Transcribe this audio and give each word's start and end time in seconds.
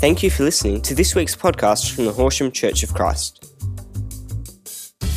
Thank 0.00 0.22
you 0.22 0.30
for 0.30 0.44
listening 0.44 0.80
to 0.82 0.94
this 0.94 1.14
week's 1.14 1.36
podcast 1.36 1.92
from 1.92 2.06
the 2.06 2.12
Horsham 2.12 2.50
Church 2.50 2.82
of 2.82 2.94
Christ. 2.94 3.44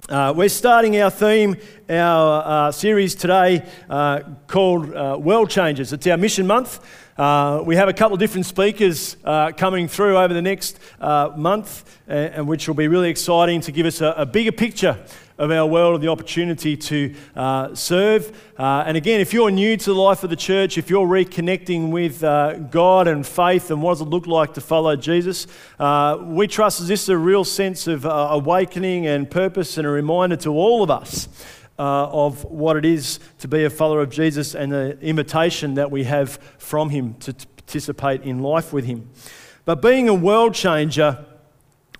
Uh, 0.09 0.33
we're 0.35 0.49
starting 0.49 0.99
our 1.03 1.11
theme, 1.11 1.55
our 1.91 2.43
uh, 2.69 2.73
series 2.73 3.15
today 3.15 3.63
uh, 3.91 4.21
called 4.47 4.95
uh, 4.95 5.19
World 5.21 5.51
Changers. 5.51 5.93
It's 5.93 6.07
our 6.07 6.17
mission 6.17 6.47
month. 6.47 6.81
Uh, 7.19 7.63
we 7.67 7.77
have 7.77 7.91
a 7.91 7.93
couple 7.93 8.15
of 8.15 8.19
different 8.19 8.47
speakers 8.47 9.19
uh, 9.23 9.53
coming 9.53 9.87
through 9.87 10.17
over 10.17 10.33
the 10.33 10.41
next 10.41 10.81
month, 10.99 11.99
and, 12.07 12.49
which 12.49 12.67
will 12.67 12.75
be 12.75 12.89
really 12.89 13.11
exciting 13.11 13.61
to 13.61 13.71
give 13.71 13.85
us 13.85 14.01
a, 14.01 14.15
a 14.17 14.25
bigger 14.25 14.53
picture 14.53 14.99
of 15.39 15.53
our 15.53 15.67
world 15.67 15.95
and 15.95 16.03
the 16.03 16.09
opportunity 16.09 16.77
to 16.77 17.15
uh, 17.37 17.75
serve. 17.75 18.37
Uh, 18.59 18.85
and 18.87 18.97
again, 18.97 19.21
if 19.21 19.33
you're 19.33 19.51
new 19.51 19.77
to 19.77 19.85
the 19.85 20.01
life 20.01 20.25
of 20.25 20.31
the 20.31 20.37
church, 20.37 20.77
if 20.77 20.91
you're 20.91 21.07
reconnecting 21.07 21.91
with 21.91 22.25
uh, 22.25 22.55
God 22.55 23.07
and 23.07 23.25
faith 23.27 23.71
and 23.71 23.81
what 23.81 23.93
does 23.93 24.01
it 24.01 24.09
look 24.09 24.27
like 24.27 24.55
to 24.55 24.61
follow 24.61 24.97
Jesus, 24.97 25.47
uh, 25.79 26.19
we 26.21 26.49
trust 26.49 26.87
this 26.87 27.05
is 27.05 27.09
a 27.09 27.17
real 27.17 27.45
sense 27.45 27.87
of 27.87 28.05
uh, 28.05 28.29
awakening 28.33 29.07
and 29.07 29.31
purpose 29.31 29.79
and 29.79 29.87
a 29.87 29.91
reminder 29.91 30.37
to 30.37 30.51
all 30.51 30.83
of 30.83 30.91
us. 30.91 31.29
Uh, 31.81 32.09
of 32.11 32.45
what 32.47 32.77
it 32.77 32.85
is 32.85 33.21
to 33.39 33.47
be 33.47 33.63
a 33.63 33.71
follower 33.71 34.01
of 34.01 34.11
Jesus 34.11 34.57
and 34.57 34.73
the 34.73 34.99
imitation 35.01 35.75
that 35.75 35.93
we 35.93 36.03
have 36.03 36.33
from 36.59 36.91
Him 36.91 37.15
to 37.21 37.33
participate 37.33 38.23
in 38.23 38.41
life 38.41 38.73
with 38.73 38.85
Him. 38.85 39.09
But 39.65 39.81
being 39.81 40.09
a 40.09 40.15
world 40.15 40.55
changer 40.55 41.25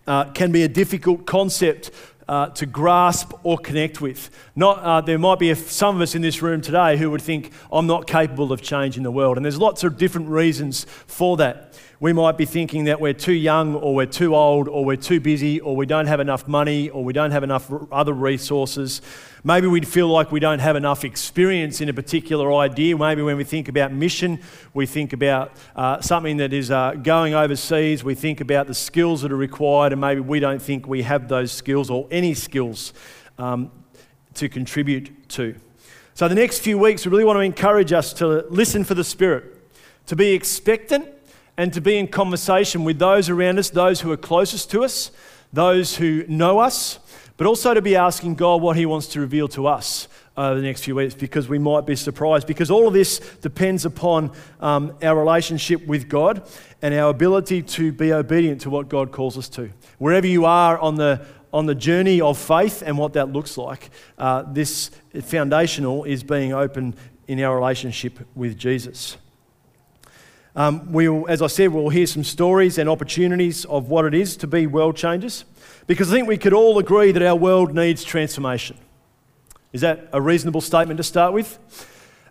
uh, 0.09 0.25
can 0.33 0.51
be 0.51 0.65
a 0.65 0.69
difficult 0.69 1.27
concept 1.27 1.93
uh, 2.29 2.49
to 2.51 2.67
grasp 2.67 3.33
or 3.43 3.57
connect 3.57 4.01
with. 4.01 4.31
Not, 4.55 4.79
uh, 4.81 5.01
there 5.01 5.19
might 5.19 5.39
be 5.39 5.51
a, 5.51 5.57
some 5.57 5.97
of 5.97 6.03
us 6.03 6.15
in 6.15 6.23
this 6.23 6.43
room 6.43 6.61
today 6.61 6.97
who 6.97 7.11
would 7.11 7.23
think, 7.23 7.53
I'm 7.73 7.87
not 7.87 8.07
capable 8.07 8.53
of 8.53 8.61
changing 8.61 9.03
the 9.03 9.11
world. 9.11 9.37
And 9.37 9.45
there's 9.45 9.59
lots 9.59 9.83
of 9.83 9.97
different 9.97 10.29
reasons 10.29 10.85
for 11.07 11.37
that. 11.39 11.79
We 12.01 12.13
might 12.13 12.37
be 12.37 12.45
thinking 12.45 12.85
that 12.85 13.01
we're 13.01 13.13
too 13.13 13.33
young, 13.33 13.75
or 13.75 13.93
we're 13.93 14.07
too 14.07 14.37
old, 14.37 14.69
or 14.69 14.85
we're 14.85 14.97
too 14.97 15.19
busy, 15.19 15.59
or 15.59 15.75
we 15.75 15.85
don't 15.85 16.07
have 16.07 16.21
enough 16.21 16.47
money, 16.47 16.91
or 16.91 17.03
we 17.03 17.13
don't 17.13 17.33
have 17.33 17.43
enough 17.43 17.73
other 17.91 18.13
resources. 18.13 19.03
Maybe 19.49 19.67
we 19.67 19.81
feel 19.81 20.09
like 20.09 20.31
we 20.31 20.41
don't 20.41 20.59
have 20.59 20.77
enough 20.77 21.07
experience 21.07 21.81
in 21.81 21.89
a 21.89 21.95
particular 21.95 22.53
idea. 22.53 22.99
Maybe 22.99 23.23
when 23.23 23.39
we 23.39 23.45
think 23.45 23.71
about 23.71 23.95
mission, 23.95 24.41
we 24.75 24.85
think 24.85 25.15
about 25.15 25.53
uh, 25.75 26.03
something 26.03 26.37
that 26.37 26.53
is 26.53 26.71
uh, 26.71 26.93
going 27.03 27.33
overseas, 27.33 28.05
we 28.05 28.15
think 28.15 28.43
about 28.43 28.67
the 28.67 28.75
skills 28.75 29.23
that 29.23 29.33
are 29.33 29.37
required, 29.37 29.93
and 29.93 30.03
maybe 30.03 30.21
we 30.21 30.39
don't 30.39 30.61
think 30.61 30.87
we 30.87 31.01
have 31.01 31.29
those 31.29 31.51
skills 31.51 31.89
or 31.89 32.07
any 32.11 32.35
skills 32.35 32.93
um, 33.39 33.71
to 34.35 34.51
contribute 34.51 35.27
to. 35.31 35.55
So, 36.13 36.29
the 36.29 36.35
next 36.35 36.59
few 36.59 36.77
weeks, 36.77 37.07
we 37.07 37.13
really 37.13 37.25
want 37.25 37.39
to 37.39 37.41
encourage 37.41 37.91
us 37.91 38.13
to 38.15 38.45
listen 38.51 38.85
for 38.85 38.93
the 38.93 39.03
Spirit, 39.03 39.45
to 40.09 40.15
be 40.15 40.33
expectant 40.35 41.09
and 41.57 41.73
to 41.73 41.81
be 41.81 41.97
in 41.97 42.09
conversation 42.09 42.85
with 42.85 42.99
those 42.99 43.31
around 43.31 43.59
us, 43.59 43.71
those 43.71 44.03
who 44.03 44.13
are 44.13 44.19
closest 44.19 44.71
to 44.73 44.85
us, 44.85 45.11
those 45.55 45.97
who 45.97 46.27
know 46.29 46.59
us, 46.59 46.99
but 47.39 47.47
also 47.47 47.73
to 47.73 47.81
be 47.81 47.97
asking 47.97 48.35
God 48.35 48.61
what 48.61 48.77
He 48.77 48.85
wants 48.85 49.07
to 49.09 49.21
reveal 49.21 49.49
to 49.49 49.67
us 49.69 50.09
over 50.37 50.57
the 50.57 50.67
next 50.67 50.85
few 50.85 50.97
weeks 50.97 51.15
because 51.15 51.49
we 51.49 51.59
might 51.59 51.87
be 51.87 51.97
surprised. 51.97 52.47
Because 52.47 52.71
all 52.71 52.87
of 52.87 52.93
this 52.93 53.19
depends 53.41 53.87
upon 53.87 54.33
um, 54.61 54.95
our 55.03 55.19
relationship 55.19 55.87
with 55.87 56.09
God 56.09 56.47
and 56.83 56.93
our 56.93 57.11
ability 57.11 57.63
to 57.63 57.93
be 57.93 58.13
obedient 58.13 58.61
to 58.63 58.71
what 58.71 58.89
God 58.89 59.13
calls 59.13 59.39
us 59.39 59.49
to. 59.51 59.71
Wherever 59.99 60.27
you 60.27 60.45
are 60.45 60.79
on 60.79 60.97
the 60.97 61.25
on 61.51 61.65
the 61.65 61.75
journey 61.75 62.21
of 62.21 62.37
faith 62.37 62.83
and 62.85 62.99
what 62.99 63.15
that 63.15 63.33
looks 63.33 63.57
like, 63.57 63.89
uh, 64.19 64.43
this 64.53 64.91
foundational 65.23 66.05
is 66.05 66.23
being 66.23 66.53
open 66.53 66.95
in 67.27 67.41
our 67.41 67.57
relationship 67.57 68.19
with 68.35 68.59
Jesus. 68.59 69.17
Um, 70.59 70.91
we'll, 70.91 71.25
as 71.29 71.41
I 71.41 71.47
said, 71.47 71.69
we'll 71.69 71.89
hear 71.89 72.09
some 72.09 72.25
stories 72.25 72.79
and 72.79 72.89
opportunities 72.89 73.65
of 73.67 73.91
what 73.91 74.05
it 74.05 74.13
is 74.13 74.37
to 74.39 74.49
be 74.49 74.67
world 74.67 74.97
changers 74.97 75.45
because 75.87 76.11
I 76.11 76.17
think 76.17 76.27
we 76.27 76.37
could 76.37 76.53
all 76.53 76.81
agree 76.81 77.13
that 77.13 77.23
our 77.23 77.37
world 77.37 77.77
needs 77.77 78.03
transformation. 78.03 78.77
Is 79.73 79.83
that 79.83 80.09
a 80.13 80.21
reasonable 80.21 80.61
statement 80.61 80.97
to 80.97 81.05
start 81.05 81.33
with? 81.33 81.61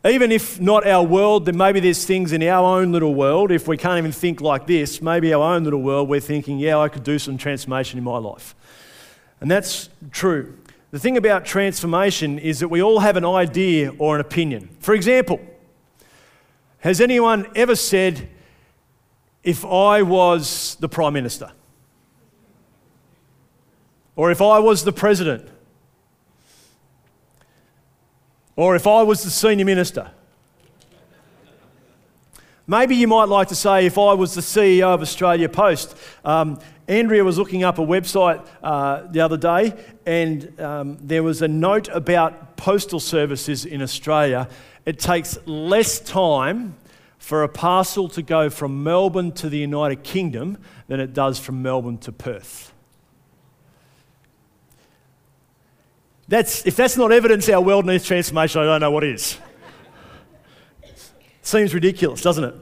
Even 0.03 0.33
if 0.33 0.59
not 0.59 0.85
our 0.85 1.05
world, 1.05 1.45
then 1.45 1.55
maybe 1.55 1.79
there's 1.79 2.03
things 2.03 2.33
in 2.33 2.43
our 2.43 2.65
own 2.77 2.91
little 2.91 3.15
world. 3.15 3.49
If 3.49 3.65
we 3.65 3.77
can't 3.77 3.97
even 3.97 4.11
think 4.11 4.41
like 4.41 4.67
this, 4.67 5.01
maybe 5.01 5.33
our 5.33 5.55
own 5.55 5.63
little 5.63 5.81
world, 5.81 6.09
we're 6.09 6.19
thinking, 6.19 6.59
yeah, 6.59 6.77
I 6.77 6.89
could 6.89 7.05
do 7.05 7.17
some 7.17 7.37
transformation 7.37 7.97
in 7.97 8.03
my 8.03 8.17
life. 8.17 8.55
And 9.39 9.49
that's 9.49 9.87
true. 10.11 10.57
The 10.91 10.99
thing 10.99 11.15
about 11.15 11.45
transformation 11.45 12.39
is 12.39 12.59
that 12.59 12.67
we 12.67 12.83
all 12.83 12.99
have 12.99 13.15
an 13.15 13.25
idea 13.25 13.93
or 13.97 14.15
an 14.15 14.21
opinion. 14.21 14.67
For 14.81 14.93
example, 14.93 15.39
has 16.79 17.01
anyone 17.01 17.47
ever 17.55 17.75
said, 17.75 18.29
if 19.43 19.63
I 19.65 20.01
was 20.01 20.75
the 20.79 20.89
Prime 20.89 21.13
Minister? 21.13 21.51
Or 24.15 24.31
if 24.31 24.41
I 24.41 24.59
was 24.59 24.83
the 24.83 24.91
President? 24.91 25.47
Or 28.55 28.75
if 28.75 28.87
I 28.87 29.03
was 29.03 29.23
the 29.23 29.29
Senior 29.29 29.65
Minister? 29.65 30.11
Maybe 32.69 32.97
you 32.97 33.07
might 33.07 33.29
like 33.29 33.47
to 33.47 33.55
say, 33.55 33.85
if 33.85 33.97
I 33.97 34.13
was 34.13 34.33
the 34.33 34.41
CEO 34.41 34.93
of 34.93 35.01
Australia 35.01 35.47
Post. 35.47 35.95
Um, 36.25 36.59
Andrea 36.89 37.23
was 37.23 37.37
looking 37.37 37.63
up 37.63 37.79
a 37.79 37.81
website 37.81 38.45
uh, 38.61 39.03
the 39.09 39.21
other 39.21 39.37
day, 39.37 39.73
and 40.05 40.59
um, 40.59 40.97
there 40.99 41.23
was 41.23 41.41
a 41.41 41.47
note 41.47 41.87
about 41.87 42.57
postal 42.57 42.99
services 42.99 43.63
in 43.63 43.81
Australia, 43.81 44.49
it 44.85 44.99
takes 44.99 45.37
less 45.45 45.99
time 46.01 46.75
for 47.17 47.43
a 47.43 47.49
parcel 47.49 48.09
to 48.09 48.21
go 48.21 48.49
from 48.49 48.83
Melbourne 48.83 49.31
to 49.33 49.47
the 49.47 49.59
United 49.59 50.03
Kingdom 50.03 50.57
than 50.87 50.99
it 50.99 51.13
does 51.13 51.39
from 51.39 51.61
Melbourne 51.61 51.97
to 51.99 52.11
Perth. 52.11 52.73
That's, 56.27 56.65
if 56.65 56.75
that's 56.75 56.97
not 56.97 57.13
evidence 57.13 57.47
our 57.47 57.61
world 57.61 57.85
needs 57.85 58.05
transformation, 58.05 58.59
I 58.59 58.65
don't 58.65 58.81
know 58.81 58.91
what 58.91 59.05
is. 59.05 59.37
Seems 61.47 61.73
ridiculous, 61.73 62.21
doesn't 62.21 62.43
it? 62.43 62.55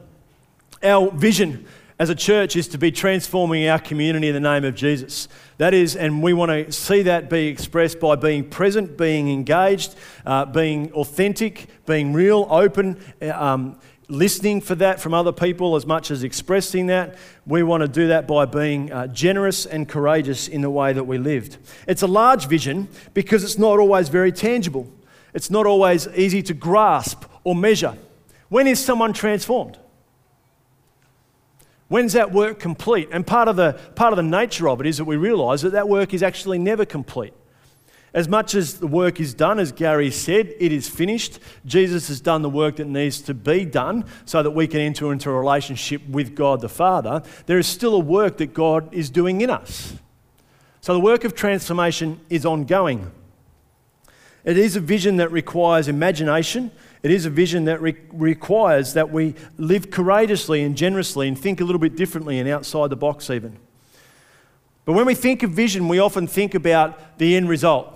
Our 0.84 1.10
vision 1.10 1.66
as 1.98 2.12
a 2.12 2.16
church 2.16 2.56
is 2.56 2.68
to 2.68 2.78
be 2.78 2.92
transforming 2.92 3.68
our 3.68 3.80
community 3.80 4.28
in 4.28 4.36
the 4.36 4.40
name 4.40 4.64
of 4.64 4.76
Jesus. 4.76 5.28
That 5.58 5.74
is, 5.74 5.96
and 5.96 6.22
we 6.22 6.34
want 6.34 6.52
to 6.52 6.72
see 6.72 7.02
that 7.02 7.28
be 7.28 7.48
expressed 7.48 8.00
by 8.00 8.16
being 8.16 8.48
present, 8.48 8.96
being 8.96 9.32
engaged, 9.32 9.96
uh, 10.24 10.46
being 10.46 10.92
authentic, 10.92 11.66
being 11.88 12.14
real, 12.14 12.46
open, 12.52 13.04
uh, 13.24 13.32
um, 13.32 13.80
listening 14.08 14.62
for 14.62 14.76
that 14.76 15.02
from 15.02 15.16
other 15.16 15.32
people 15.32 15.76
as 15.76 15.88
much 15.88 16.12
as 16.12 16.24
expressing 16.24 16.86
that. 16.86 17.18
We 17.48 17.64
want 17.64 17.82
to 17.82 17.88
do 17.88 18.10
that 18.10 18.28
by 18.28 18.46
being 18.46 18.92
uh, 18.92 19.08
generous 19.08 19.66
and 19.66 19.90
courageous 19.90 20.48
in 20.48 20.62
the 20.62 20.70
way 20.70 20.94
that 20.94 21.06
we 21.06 21.18
lived. 21.18 21.58
It's 21.88 22.04
a 22.04 22.08
large 22.08 22.46
vision 22.46 22.90
because 23.16 23.44
it's 23.44 23.58
not 23.58 23.80
always 23.80 24.10
very 24.10 24.32
tangible, 24.32 24.94
it's 25.34 25.50
not 25.50 25.66
always 25.66 26.08
easy 26.10 26.44
to 26.44 26.54
grasp 26.54 27.26
or 27.44 27.56
measure. 27.56 27.98
When 28.50 28.68
is 28.68 28.84
someone 28.84 29.14
transformed? 29.14 29.78
When's 31.88 32.14
that 32.14 32.32
work 32.32 32.60
complete? 32.60 33.10
And 33.12 33.26
part 33.26 33.48
of, 33.48 33.56
the, 33.56 33.80
part 33.96 34.12
of 34.12 34.18
the 34.18 34.24
nature 34.24 34.68
of 34.68 34.82
it 34.82 34.88
is 34.88 34.98
that 34.98 35.06
we 35.06 35.18
realise 35.18 35.62
that 35.62 35.74
that 35.74 35.88
work 35.88 36.14
is 36.14 36.24
actually 36.24 36.58
never 36.58 36.86
complete. 36.86 37.34
As 38.14 38.30
much 38.30 38.56
as 38.56 38.80
the 38.80 38.88
work 38.88 39.20
is 39.20 39.34
done, 39.34 39.60
as 39.60 39.74
Gary 39.74 40.10
said, 40.10 40.54
it 40.58 40.72
is 40.72 40.88
finished. 40.88 41.38
Jesus 41.66 42.08
has 42.08 42.22
done 42.22 42.42
the 42.42 42.50
work 42.50 42.78
that 42.78 42.88
needs 42.88 43.22
to 43.24 43.34
be 43.34 43.66
done 43.66 44.06
so 44.24 44.42
that 44.42 44.52
we 44.52 44.68
can 44.68 44.80
enter 44.80 45.12
into 45.12 45.30
a 45.30 45.34
relationship 45.34 46.02
with 46.08 46.34
God 46.34 46.62
the 46.62 46.70
Father. 46.70 47.22
There 47.46 47.60
is 47.60 47.68
still 47.68 47.94
a 47.94 48.00
work 48.00 48.38
that 48.38 48.54
God 48.54 48.92
is 48.94 49.10
doing 49.10 49.42
in 49.42 49.50
us. 49.50 49.96
So 50.80 50.94
the 50.94 51.00
work 51.02 51.26
of 51.26 51.36
transformation 51.36 52.22
is 52.30 52.46
ongoing. 52.46 53.12
It 54.46 54.58
is 54.58 54.76
a 54.76 54.80
vision 54.80 55.18
that 55.18 55.32
requires 55.32 55.88
imagination 55.88 56.72
It 57.04 57.12
is 57.12 57.26
a 57.26 57.30
vision 57.30 57.66
that 57.66 57.82
re- 57.82 57.96
requires 58.12 58.94
that 58.94 59.12
we 59.12 59.36
live 59.58 59.92
courageously 59.92 60.64
and 60.64 60.76
generously 60.76 61.28
and 61.28 61.38
think 61.38 61.62
a 61.62 61.64
little 61.64 61.80
bit 61.80 61.96
differently 61.96 62.40
and 62.40 62.50
outside 62.50 62.90
the 62.90 62.96
box, 62.96 63.30
even. 63.30 63.58
But 64.86 64.94
when 64.94 65.06
we 65.06 65.16
think 65.16 65.44
of 65.44 65.52
vision, 65.52 65.88
we 65.88 66.00
often 66.00 66.28
think 66.28 66.56
about 66.56 67.18
the 67.18 67.36
end 67.36 67.50
result. 67.50 67.92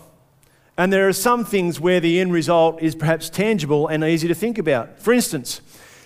And 0.78 0.94
there 0.94 1.08
are 1.08 1.14
some 1.14 1.44
things 1.44 1.80
where 1.80 2.00
the 2.00 2.20
end 2.20 2.32
result 2.32 2.82
is 2.82 2.96
perhaps 2.96 3.30
tangible 3.30 3.88
and 3.88 4.04
easy 4.04 4.28
to 4.28 4.36
think 4.36 4.58
about. 4.58 5.00
For 5.00 5.14
instance, 5.14 5.62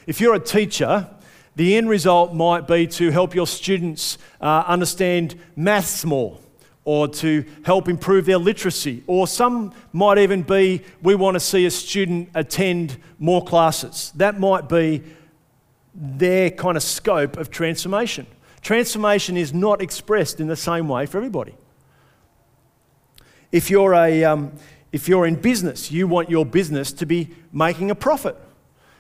if 0.08 0.20
you're 0.20 0.36
a 0.36 0.40
teacher, 0.40 1.10
the 1.56 1.76
end 1.76 1.90
result 1.90 2.34
might 2.34 2.68
be 2.68 2.88
to 2.88 3.12
help 3.12 3.36
your 3.36 3.48
students 3.48 4.18
uh, 4.42 4.64
understand 4.68 5.40
maths 5.56 6.04
more 6.04 6.40
or 6.86 7.08
to 7.08 7.46
help 7.64 7.88
improve 7.88 8.26
their 8.26 8.38
literacy. 8.38 9.04
Or 9.08 9.28
some 9.28 9.74
might 9.94 10.18
even 10.18 10.42
be 10.42 10.82
we 11.02 11.16
want 11.16 11.36
to 11.36 11.40
see 11.40 11.66
a 11.66 11.72
student 11.72 12.30
attend 12.36 12.98
more 13.20 13.44
classes. 13.44 14.12
That 14.16 14.40
might 14.40 14.68
be 14.68 15.04
their 15.96 16.50
kind 16.50 16.76
of 16.76 16.84
scope 16.84 17.38
of 17.38 17.50
transformation. 17.50 18.28
Transformation 18.62 19.38
is 19.38 19.54
not 19.54 19.82
expressed 19.82 20.40
in 20.40 20.48
the 20.48 20.56
same 20.56 20.88
way 20.88 21.06
for 21.06 21.18
everybody. 21.18 21.56
If 23.52 23.70
you're, 23.70 23.94
a, 23.94 24.24
um, 24.24 24.54
if 24.92 25.08
you're 25.08 25.28
in 25.28 25.36
business, 25.36 25.92
you 25.92 26.08
want 26.08 26.30
your 26.30 26.46
business 26.46 26.92
to 26.94 27.06
be 27.06 27.30
making 27.52 27.92
a 27.92 27.96
profit. 27.96 28.36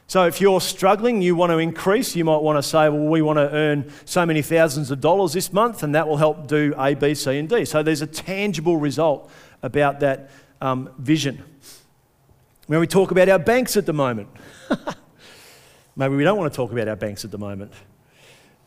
So 0.07 0.25
if 0.27 0.41
you're 0.41 0.61
struggling, 0.61 1.21
you 1.21 1.35
want 1.35 1.51
to 1.51 1.57
increase, 1.57 2.15
you 2.15 2.25
might 2.25 2.41
want 2.41 2.57
to 2.57 2.63
say, 2.63 2.89
well, 2.89 3.07
we 3.07 3.21
want 3.21 3.38
to 3.38 3.50
earn 3.50 3.91
so 4.05 4.25
many 4.25 4.41
thousands 4.41 4.91
of 4.91 5.01
dollars 5.01 5.33
this 5.33 5.51
month, 5.53 5.81
and 5.81 5.95
that 5.95 6.07
will 6.07 6.17
help 6.17 6.47
do 6.47 6.73
A, 6.77 6.94
B, 6.94 7.15
C, 7.15 7.38
and 7.38 7.50
D. 7.50 7.65
So 7.65 7.81
there's 7.81 8.01
a 8.01 8.07
tangible 8.07 8.77
result 8.77 9.31
about 9.61 10.01
that 10.01 10.29
um, 10.61 10.89
vision. 10.97 11.44
When 12.67 12.79
we 12.79 12.88
talk 12.88 13.11
about 13.11 13.29
our 13.29 13.39
banks 13.39 13.75
at 13.75 13.85
the 13.85 13.94
moment, 13.94 14.29
maybe 15.95 16.15
we 16.15 16.23
don't 16.23 16.38
want 16.38 16.51
to 16.51 16.56
talk 16.56 16.71
about 16.71 16.88
our 16.88 16.95
banks 16.95 17.25
at 17.25 17.31
the 17.31 17.38
moment, 17.38 17.73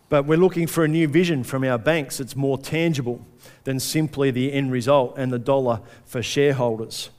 but 0.08 0.26
we're 0.26 0.38
looking 0.38 0.66
for 0.66 0.84
a 0.84 0.88
new 0.88 1.08
vision 1.08 1.44
from 1.44 1.64
our 1.64 1.78
banks 1.78 2.18
that's 2.18 2.36
more 2.36 2.58
tangible 2.58 3.24
than 3.64 3.80
simply 3.80 4.30
the 4.30 4.52
end 4.52 4.70
result 4.70 5.16
and 5.18 5.32
the 5.32 5.38
dollar 5.38 5.80
for 6.04 6.22
shareholders. 6.22 7.10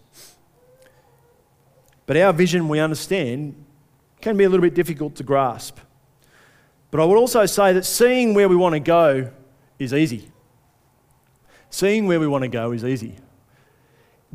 But 2.06 2.16
our 2.18 2.32
vision, 2.32 2.70
we 2.70 2.80
understand, 2.80 3.66
can 4.22 4.38
be 4.38 4.44
a 4.44 4.50
little 4.50 4.62
bit 4.62 4.74
difficult 4.74 5.16
to 5.16 5.24
grasp. 5.24 5.80
But 6.92 7.02
I 7.02 7.06
would 7.06 7.18
also 7.18 7.46
say 7.46 7.74
that 7.74 7.86
seeing 7.86 8.34
where 8.34 8.48
we 8.48 8.56
want 8.56 8.74
to 8.74 8.80
go 8.80 9.32
is 9.78 9.94
easy. 9.94 10.32
Seeing 11.70 12.08
where 12.08 12.20
we 12.20 12.28
want 12.28 12.44
to 12.44 12.48
go 12.48 12.72
is 12.72 12.84
easy. 12.84 13.16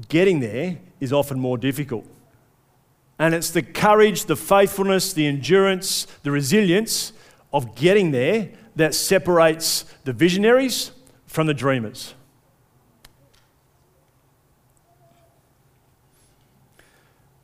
Getting 0.09 0.41
there 0.41 0.79
is 1.01 1.13
often 1.13 1.39
more 1.39 1.59
difficult. 1.59 2.07
And 3.19 3.35
it's 3.35 3.51
the 3.51 3.63
courage, 3.63 4.25
the 4.25 4.37
faithfulness, 4.37 5.13
the 5.13 5.27
endurance, 5.27 6.07
the 6.23 6.31
resilience 6.31 7.13
of 7.53 7.75
getting 7.75 8.11
there 8.11 8.51
that 8.77 8.95
separates 8.95 9.85
the 10.05 10.13
visionaries 10.13 10.93
from 11.27 11.47
the 11.47 11.55
dreamers. 11.55 12.15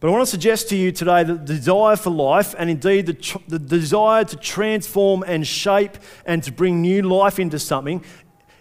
But 0.00 0.09
I 0.09 0.11
want 0.12 0.23
to 0.23 0.31
suggest 0.31 0.69
to 0.69 0.77
you 0.77 0.93
today 0.93 1.25
that 1.25 1.47
the 1.47 1.55
desire 1.55 1.97
for 1.97 2.11
life, 2.11 2.55
and 2.56 2.71
indeed 2.71 3.06
the, 3.06 3.15
tr- 3.15 3.39
the 3.49 3.59
desire 3.59 4.25
to 4.25 4.37
transform 4.37 5.25
and 5.27 5.45
shape 5.45 5.99
and 6.25 6.43
to 6.45 6.53
bring 6.53 6.81
new 6.81 7.03
life 7.03 7.41
into 7.41 7.59
something, 7.59 8.05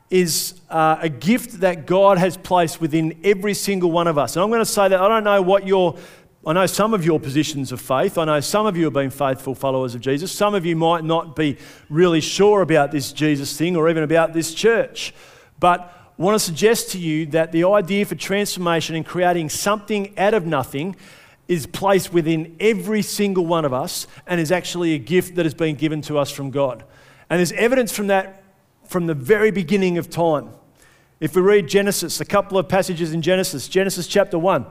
is 0.10 0.60
uh, 0.70 0.98
a 1.00 1.10
gift 1.10 1.60
that 1.60 1.86
God 1.86 2.18
has 2.18 2.38
placed 2.38 2.82
within 2.82 3.20
every 3.24 3.54
single 3.54 3.92
one 3.92 4.08
of 4.08 4.18
us. 4.18 4.36
And 4.36 4.42
I'm 4.42 4.50
going 4.50 4.62
to 4.62 4.66
say 4.66 4.88
that 4.88 5.00
I 5.00 5.08
don't 5.08 5.24
know 5.24 5.42
what 5.42 5.68
your 5.68 5.98
I 6.46 6.54
know 6.54 6.66
some 6.66 6.94
of 6.94 7.04
your 7.04 7.20
positions 7.20 7.74
of 7.74 7.82
faith. 7.82 8.18
I 8.18 8.24
know 8.24 8.40
some 8.40 8.66
of 8.66 8.78
you 8.78 8.86
have 8.86 8.94
been 8.94 9.10
faithful 9.10 9.54
followers 9.54 9.96
of 9.96 10.02
Jesus. 10.02 10.32
Some 10.32 10.56
of 10.56 10.66
you 10.66 10.78
might 10.78 11.04
not 11.04 11.36
be 11.36 11.58
really 11.90 12.22
sure 12.22 12.62
about 12.62 12.92
this 12.92 13.12
Jesus 13.12 13.58
thing 13.58 13.76
or 13.76 13.90
even 13.90 14.02
about 14.02 14.32
this 14.32 14.54
church. 14.54 15.14
But 15.60 15.82
I 16.18 16.22
want 16.22 16.36
to 16.36 16.40
suggest 16.40 16.92
to 16.92 17.00
you 17.00 17.26
that 17.28 17.52
the 17.52 17.66
idea 17.66 18.06
for 18.06 18.16
transformation 18.16 18.96
and 18.96 19.06
creating 19.06 19.50
something 19.50 20.18
out 20.18 20.34
of 20.34 20.46
nothing 20.46 20.96
is 21.48 21.66
placed 21.66 22.14
within 22.14 22.56
every 22.60 23.02
single 23.02 23.46
one 23.46 23.66
of 23.66 23.74
us 23.74 24.08
and 24.26 24.40
is 24.40 24.52
actually 24.52 24.94
a 24.94 24.98
gift 24.98 25.36
that 25.36 25.46
has 25.46 25.54
been 25.54 25.76
given 25.76 26.02
to 26.02 26.18
us 26.18 26.30
from 26.30 26.52
God. 26.52 26.84
And 27.30 27.40
there's 27.40 27.52
evidence 27.54 27.92
from 27.92 28.08
that 28.08 28.44
from 28.86 29.06
the 29.06 29.14
very 29.14 29.52
beginning 29.52 29.98
of 29.98 30.10
time. 30.10 30.50
If 31.20 31.36
we 31.36 31.42
read 31.42 31.68
Genesis, 31.68 32.22
a 32.22 32.26
couple 32.26 32.58
of 32.58 32.70
passages 32.70 33.14
in 33.14 33.22
Genesis, 33.22 33.68
Genesis 33.68 34.08
chapter 34.08 34.40
1. 34.40 34.66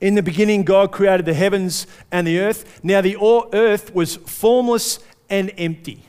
In 0.00 0.14
the 0.14 0.22
beginning, 0.22 0.64
God 0.64 0.92
created 0.92 1.26
the 1.26 1.34
heavens 1.34 1.86
and 2.10 2.26
the 2.26 2.40
earth. 2.40 2.80
Now, 2.82 3.00
the 3.00 3.16
earth 3.52 3.94
was 3.94 4.16
formless 4.16 4.98
and 5.28 5.52
empty. 5.56 6.04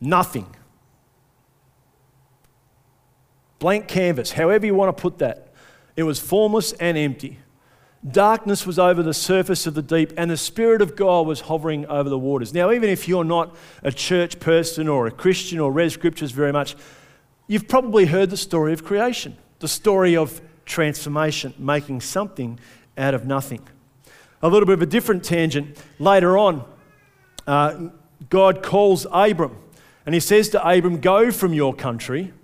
Nothing. 0.00 0.54
Blank 3.64 3.88
canvas, 3.88 4.32
however 4.32 4.66
you 4.66 4.74
want 4.74 4.94
to 4.94 5.00
put 5.00 5.16
that. 5.20 5.48
It 5.96 6.02
was 6.02 6.20
formless 6.20 6.74
and 6.74 6.98
empty. 6.98 7.38
Darkness 8.06 8.66
was 8.66 8.78
over 8.78 9.02
the 9.02 9.14
surface 9.14 9.66
of 9.66 9.72
the 9.72 9.80
deep, 9.80 10.12
and 10.18 10.30
the 10.30 10.36
Spirit 10.36 10.82
of 10.82 10.94
God 10.94 11.26
was 11.26 11.40
hovering 11.40 11.86
over 11.86 12.10
the 12.10 12.18
waters. 12.18 12.52
Now, 12.52 12.70
even 12.72 12.90
if 12.90 13.08
you're 13.08 13.24
not 13.24 13.56
a 13.82 13.90
church 13.90 14.38
person 14.38 14.86
or 14.86 15.06
a 15.06 15.10
Christian 15.10 15.60
or 15.60 15.72
read 15.72 15.90
scriptures 15.92 16.30
very 16.30 16.52
much, 16.52 16.76
you've 17.46 17.66
probably 17.66 18.04
heard 18.04 18.28
the 18.28 18.36
story 18.36 18.74
of 18.74 18.84
creation, 18.84 19.34
the 19.60 19.68
story 19.68 20.14
of 20.14 20.42
transformation, 20.66 21.54
making 21.56 22.02
something 22.02 22.60
out 22.98 23.14
of 23.14 23.24
nothing. 23.26 23.66
A 24.42 24.48
little 24.50 24.66
bit 24.66 24.74
of 24.74 24.82
a 24.82 24.86
different 24.86 25.24
tangent. 25.24 25.82
Later 25.98 26.36
on, 26.36 26.66
uh, 27.46 27.88
God 28.28 28.62
calls 28.62 29.06
Abram, 29.10 29.56
and 30.04 30.14
he 30.14 30.20
says 30.20 30.50
to 30.50 30.62
Abram, 30.62 31.00
Go 31.00 31.30
from 31.30 31.54
your 31.54 31.72
country 31.72 32.34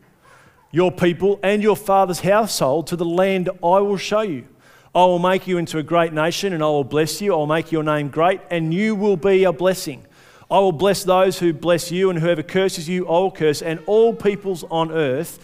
your 0.70 0.92
people 0.92 1.40
and 1.42 1.62
your 1.62 1.76
father's 1.76 2.20
household 2.20 2.86
to 2.88 2.96
the 2.96 3.04
land 3.04 3.48
I 3.62 3.80
will 3.80 3.96
show 3.96 4.20
you. 4.20 4.46
I 4.94 5.04
will 5.04 5.18
make 5.18 5.46
you 5.46 5.58
into 5.58 5.78
a 5.78 5.82
great 5.82 6.12
nation 6.12 6.52
and 6.52 6.62
I 6.62 6.66
will 6.66 6.84
bless 6.84 7.20
you. 7.20 7.32
I 7.32 7.36
will 7.36 7.46
make 7.46 7.70
your 7.70 7.82
name 7.82 8.08
great 8.08 8.40
and 8.50 8.72
you 8.72 8.94
will 8.94 9.16
be 9.16 9.44
a 9.44 9.52
blessing. 9.52 10.04
I 10.50 10.58
will 10.58 10.72
bless 10.72 11.04
those 11.04 11.38
who 11.38 11.52
bless 11.52 11.92
you, 11.92 12.10
and 12.10 12.18
whoever 12.18 12.42
curses 12.42 12.88
you, 12.88 13.06
I 13.06 13.12
will 13.12 13.30
curse, 13.30 13.62
and 13.62 13.80
all 13.86 14.12
peoples 14.12 14.64
on 14.64 14.90
earth 14.90 15.38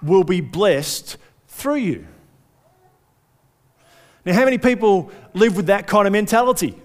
will 0.00 0.22
be 0.22 0.40
blessed 0.40 1.16
through 1.48 1.76
you. 1.76 2.06
Now, 4.24 4.34
how 4.34 4.44
many 4.44 4.58
people 4.58 5.10
live 5.34 5.56
with 5.56 5.66
that 5.66 5.88
kind 5.88 6.06
of 6.06 6.12
mentality? 6.12 6.80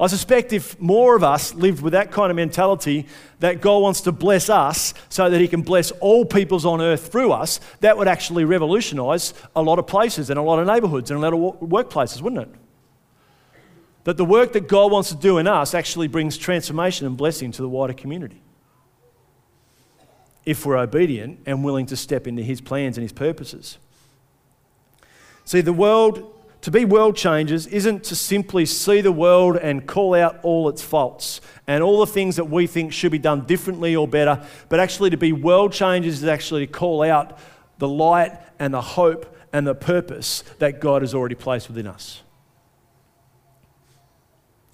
I 0.00 0.06
suspect 0.06 0.52
if 0.52 0.80
more 0.80 1.16
of 1.16 1.24
us 1.24 1.54
lived 1.54 1.82
with 1.82 1.92
that 1.92 2.12
kind 2.12 2.30
of 2.30 2.36
mentality 2.36 3.06
that 3.40 3.60
God 3.60 3.78
wants 3.78 4.00
to 4.02 4.12
bless 4.12 4.48
us 4.48 4.94
so 5.08 5.28
that 5.28 5.40
He 5.40 5.48
can 5.48 5.62
bless 5.62 5.90
all 5.90 6.24
peoples 6.24 6.64
on 6.64 6.80
earth 6.80 7.10
through 7.10 7.32
us, 7.32 7.58
that 7.80 7.98
would 7.98 8.06
actually 8.06 8.44
revolutionize 8.44 9.34
a 9.56 9.62
lot 9.62 9.80
of 9.80 9.88
places 9.88 10.30
and 10.30 10.38
a 10.38 10.42
lot 10.42 10.60
of 10.60 10.68
neighborhoods 10.68 11.10
and 11.10 11.22
a 11.22 11.28
lot 11.28 11.34
of 11.34 11.68
workplaces, 11.68 12.22
wouldn't 12.22 12.42
it? 12.42 12.54
That 14.04 14.16
the 14.16 14.24
work 14.24 14.52
that 14.52 14.68
God 14.68 14.92
wants 14.92 15.08
to 15.08 15.16
do 15.16 15.38
in 15.38 15.48
us 15.48 15.74
actually 15.74 16.06
brings 16.06 16.38
transformation 16.38 17.06
and 17.06 17.16
blessing 17.16 17.50
to 17.52 17.62
the 17.62 17.68
wider 17.68 17.92
community. 17.92 18.40
If 20.46 20.64
we're 20.64 20.78
obedient 20.78 21.40
and 21.44 21.64
willing 21.64 21.86
to 21.86 21.96
step 21.96 22.28
into 22.28 22.42
His 22.42 22.60
plans 22.60 22.96
and 22.96 23.02
His 23.02 23.12
purposes. 23.12 23.78
See, 25.44 25.60
the 25.60 25.72
world 25.72 26.37
to 26.68 26.72
be 26.72 26.84
world 26.84 27.16
changers 27.16 27.66
isn't 27.66 28.04
to 28.04 28.14
simply 28.14 28.66
see 28.66 29.00
the 29.00 29.10
world 29.10 29.56
and 29.56 29.86
call 29.86 30.14
out 30.14 30.38
all 30.42 30.68
its 30.68 30.82
faults 30.82 31.40
and 31.66 31.82
all 31.82 32.00
the 32.00 32.12
things 32.12 32.36
that 32.36 32.44
we 32.50 32.66
think 32.66 32.92
should 32.92 33.10
be 33.10 33.18
done 33.18 33.46
differently 33.46 33.96
or 33.96 34.06
better, 34.06 34.46
but 34.68 34.78
actually 34.78 35.08
to 35.08 35.16
be 35.16 35.32
world 35.32 35.72
changers 35.72 36.22
is 36.22 36.28
actually 36.28 36.66
to 36.66 36.70
call 36.70 37.02
out 37.02 37.38
the 37.78 37.88
light 37.88 38.38
and 38.58 38.74
the 38.74 38.82
hope 38.82 39.34
and 39.50 39.66
the 39.66 39.74
purpose 39.74 40.44
that 40.58 40.78
God 40.78 41.00
has 41.00 41.14
already 41.14 41.34
placed 41.34 41.68
within 41.68 41.86
us. 41.86 42.20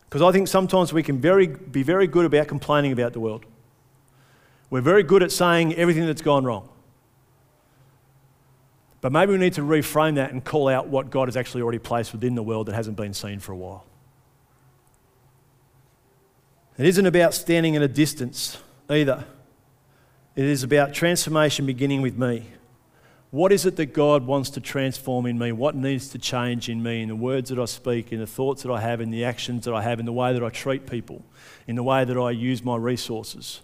Because 0.08 0.20
I 0.20 0.32
think 0.32 0.48
sometimes 0.48 0.92
we 0.92 1.04
can 1.04 1.20
very, 1.20 1.46
be 1.46 1.84
very 1.84 2.08
good 2.08 2.24
about 2.24 2.48
complaining 2.48 2.90
about 2.90 3.12
the 3.12 3.20
world. 3.20 3.46
We're 4.68 4.80
very 4.80 5.04
good 5.04 5.22
at 5.22 5.30
saying 5.30 5.76
everything 5.76 6.06
that's 6.06 6.22
gone 6.22 6.42
wrong. 6.42 6.68
But 9.04 9.12
maybe 9.12 9.32
we 9.32 9.38
need 9.38 9.52
to 9.52 9.60
reframe 9.60 10.14
that 10.14 10.32
and 10.32 10.42
call 10.42 10.66
out 10.66 10.88
what 10.88 11.10
God 11.10 11.28
has 11.28 11.36
actually 11.36 11.60
already 11.60 11.78
placed 11.78 12.12
within 12.12 12.34
the 12.34 12.42
world 12.42 12.68
that 12.68 12.74
hasn't 12.74 12.96
been 12.96 13.12
seen 13.12 13.38
for 13.38 13.52
a 13.52 13.54
while. 13.54 13.84
It 16.78 16.86
isn't 16.86 17.04
about 17.04 17.34
standing 17.34 17.76
at 17.76 17.82
a 17.82 17.86
distance 17.86 18.56
either. 18.88 19.26
It 20.34 20.46
is 20.46 20.62
about 20.62 20.94
transformation 20.94 21.66
beginning 21.66 22.00
with 22.00 22.16
me. 22.16 22.46
What 23.30 23.52
is 23.52 23.66
it 23.66 23.76
that 23.76 23.92
God 23.92 24.26
wants 24.26 24.48
to 24.48 24.60
transform 24.62 25.26
in 25.26 25.38
me? 25.38 25.52
What 25.52 25.74
needs 25.74 26.08
to 26.08 26.18
change 26.18 26.70
in 26.70 26.82
me, 26.82 27.02
in 27.02 27.10
the 27.10 27.14
words 27.14 27.50
that 27.50 27.58
I 27.58 27.66
speak, 27.66 28.10
in 28.10 28.20
the 28.20 28.26
thoughts 28.26 28.62
that 28.62 28.72
I 28.72 28.80
have, 28.80 29.02
in 29.02 29.10
the 29.10 29.26
actions 29.26 29.66
that 29.66 29.74
I 29.74 29.82
have, 29.82 30.00
in 30.00 30.06
the 30.06 30.14
way 30.14 30.32
that 30.32 30.42
I 30.42 30.48
treat 30.48 30.86
people, 30.86 31.22
in 31.66 31.76
the 31.76 31.82
way 31.82 32.06
that 32.06 32.16
I 32.16 32.30
use 32.30 32.64
my 32.64 32.78
resources 32.78 33.60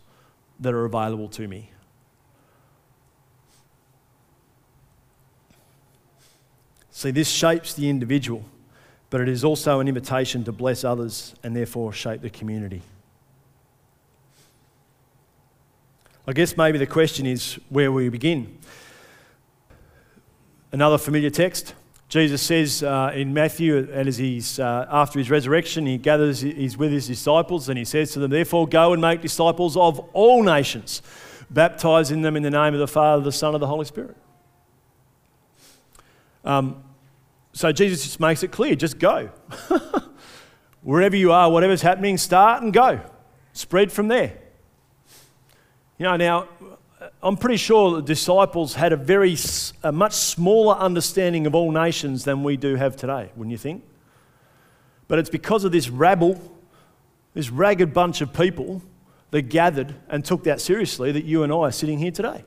that 0.59 0.75
are 0.75 0.85
available 0.85 1.29
to 1.29 1.49
me? 1.49 1.71
See, 7.01 7.13
this 7.13 7.31
shapes 7.31 7.73
the 7.73 7.89
individual, 7.89 8.45
but 9.09 9.23
it 9.23 9.29
is 9.31 9.43
also 9.43 9.81
an 9.81 9.89
invitation 9.89 10.45
to 10.45 10.53
bless 10.53 10.85
others 10.85 11.35
and 11.43 11.57
therefore 11.57 11.95
shape 11.95 12.21
the 12.21 12.29
community. 12.29 12.83
I 16.27 16.35
guess 16.35 16.59
maybe 16.59 16.77
the 16.77 16.87
question 16.87 17.25
is 17.25 17.59
where 17.71 17.91
we 17.91 18.11
begin. 18.11 18.59
Another 20.73 20.99
familiar 20.99 21.31
text. 21.31 21.73
Jesus 22.11 22.43
says 22.43 22.83
uh, 22.83 23.13
in 23.15 23.33
Matthew, 23.33 23.79
and 23.79 24.07
as 24.07 24.19
he's 24.19 24.59
uh, 24.61 24.87
after 24.91 25.19
his 25.19 25.31
resurrection, 25.31 25.87
he 25.87 25.97
gathers, 25.97 26.43
he's 26.43 26.77
with 26.77 26.93
his 26.93 27.07
disciples, 27.07 27.71
and 27.71 27.79
he 27.79 27.87
says 27.87 28.13
to 28.13 28.19
them, 28.19 28.31
Therefore, 28.31 28.69
go 28.69 28.93
and 28.93 29.01
make 29.01 29.23
disciples 29.23 29.75
of 29.75 30.01
all 30.13 30.43
nations, 30.43 31.01
baptizing 31.49 32.21
them 32.21 32.37
in 32.37 32.43
the 32.43 32.51
name 32.51 32.75
of 32.75 32.79
the 32.79 32.87
Father, 32.87 33.23
the 33.23 33.33
Son, 33.33 33.55
and 33.55 33.63
the 33.63 33.67
Holy 33.67 33.87
Spirit. 33.87 34.19
Um, 36.45 36.85
so 37.53 37.73
Jesus 37.73 38.05
just 38.05 38.21
makes 38.21 38.43
it 38.43 38.53
clear 38.53 38.75
just 38.75 38.99
go. 38.99 39.31
Wherever 40.83 41.17
you 41.17 41.33
are, 41.33 41.51
whatever's 41.51 41.83
happening, 41.83 42.17
start 42.17 42.63
and 42.63 42.73
go. 42.73 43.01
Spread 43.53 43.93
from 43.93 44.09
there. 44.09 44.39
You 45.99 46.05
know, 46.05 46.17
now, 46.17 46.49
I'm 47.23 47.37
pretty 47.37 47.59
sure 47.59 47.97
the 47.97 48.03
disciples 48.03 48.75
had 48.75 48.93
a 48.93 48.97
very, 48.97 49.37
a 49.83 49.93
much 49.93 50.15
smaller 50.15 50.77
understanding 50.77 51.47
of 51.47 51.55
all 51.55 51.71
nations 51.71 52.25
than 52.25 52.43
we 52.43 52.57
do 52.57 52.77
have 52.77 52.97
today, 52.97 53.31
wouldn't 53.37 53.53
you 53.53 53.59
think? 53.59 53.85
But 55.09 55.19
it's 55.19 55.29
because 55.29 55.65
of 55.65 55.73
this 55.73 55.91
rabble, 55.91 56.41
this 57.35 57.51
ragged 57.51 57.93
bunch 57.93 58.21
of 58.21 58.33
people 58.33 58.83
that 59.31 59.43
gathered 59.43 59.95
and 60.09 60.25
took 60.25 60.45
that 60.45 60.61
seriously 60.61 61.13
that 61.13 61.25
you 61.25 61.43
and 61.43 61.53
I 61.53 61.57
are 61.57 61.73
sitting 61.73 61.99
here 61.99 62.11
today. 62.11 62.45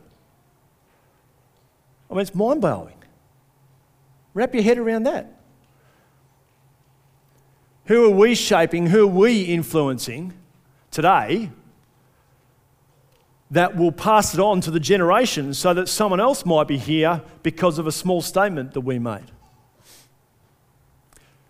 I 2.10 2.14
mean, 2.14 2.22
it's 2.22 2.34
mind 2.34 2.62
blowing. 2.62 3.03
Wrap 4.34 4.54
your 4.54 4.63
head 4.63 4.78
around 4.78 5.04
that. 5.04 5.40
Who 7.86 8.06
are 8.06 8.16
we 8.16 8.36
shaping? 8.36 8.88
Who 8.88 9.04
are 9.04 9.08
we 9.08 9.44
influencing 9.44 10.34
today 10.92 11.52
that 13.52 13.75
will 13.75 13.92
pass 13.92 14.34
it 14.34 14.40
on 14.40 14.62
to 14.62 14.72
the 14.72 14.80
generation 14.80 15.54
so 15.54 15.74
that 15.74 15.88
someone 15.88 16.20
else 16.20 16.46
might 16.46 16.68
be 16.68 16.78
here 16.78 17.22
because 17.44 17.78
of 17.78 17.86
a 17.86 17.92
small 17.92 18.22
statement 18.22 18.74
that 18.74 18.82
we 18.82 19.00
made? 19.00 19.32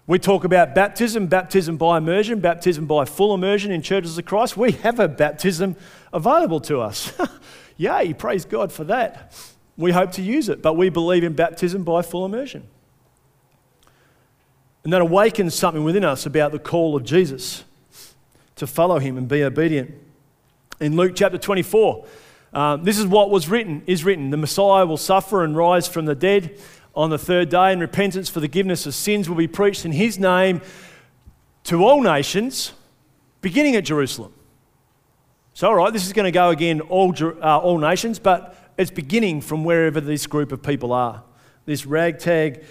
We 0.06 0.20
talk 0.20 0.44
about 0.44 0.76
baptism, 0.76 1.28
baptism 1.28 1.78
by 1.78 1.98
immersion, 1.98 2.42
baptism 2.42 2.88
by 2.88 3.06
full 3.06 3.34
immersion 3.34 3.72
in 3.72 3.82
churches 3.82 4.18
of 4.18 4.26
Christ. 4.26 4.58
We 4.58 4.74
have 4.74 5.00
a 5.00 5.08
baptism 5.08 5.78
available 6.12 6.60
to 6.62 6.82
us. 6.82 7.14
Yay, 7.78 8.14
praise 8.14 8.44
God 8.44 8.72
for 8.72 8.84
that. 8.86 9.34
We 9.78 9.92
hope 9.92 10.12
to 10.14 10.22
use 10.22 10.50
it, 10.50 10.62
but 10.62 10.74
we 10.74 10.90
believe 10.90 11.24
in 11.24 11.34
baptism 11.34 11.84
by 11.84 12.02
full 12.02 12.26
immersion. 12.26 12.68
And 14.84 14.92
that 14.92 15.02
awakens 15.02 15.56
something 15.56 15.84
within 15.84 16.04
us 16.04 16.26
about 16.26 16.52
the 16.52 16.60
call 16.60 16.96
of 16.96 17.04
Jesus 17.04 17.64
to 18.56 18.68
follow 18.68 19.00
him 19.00 19.18
and 19.18 19.28
be 19.28 19.44
obedient. 19.44 19.94
In 20.80 20.96
Luke 20.96 21.14
chapter 21.16 21.38
24, 21.38 22.06
um, 22.54 22.84
this 22.84 23.00
is 23.00 23.08
what 23.08 23.30
was 23.30 23.50
written, 23.50 23.82
is 23.88 24.04
written. 24.04 24.30
The 24.30 24.38
Messiah 24.38 24.86
will 24.86 24.98
suffer 24.98 25.44
and 25.44 25.56
rise 25.56 25.88
from 25.88 26.06
the 26.06 26.16
dead 26.16 26.60
on 26.96 27.10
the 27.10 27.18
third 27.18 27.50
day, 27.50 27.72
and 27.72 27.82
repentance 27.82 28.30
for 28.30 28.40
the 28.40 28.48
forgiveness 28.48 28.86
of 28.86 28.94
sins 28.94 29.28
will 29.28 29.36
be 29.36 29.48
preached 29.48 29.86
in 29.86 29.92
his 29.92 30.20
name 30.20 30.62
to 31.64 31.84
all 31.84 32.02
nations, 32.02 32.74
beginning 33.42 33.76
at 33.76 33.86
Jerusalem. 33.86 34.34
So, 35.56 35.68
all 35.68 35.76
right, 35.76 35.94
this 35.94 36.06
is 36.06 36.14
going 36.14 36.26
to 36.26 36.32
go 36.32 36.50
again, 36.50 36.82
all, 36.82 37.14
uh, 37.20 37.58
all 37.58 37.78
nations, 37.78 38.20
but 38.20 38.56
it's 38.78 38.92
beginning 38.92 39.42
from 39.42 39.64
wherever 39.64 40.02
this 40.02 40.28
group 40.28 40.52
of 40.52 40.62
people 40.62 40.94
are. 40.94 41.24
This 41.66 41.86
ragtag 41.86 42.64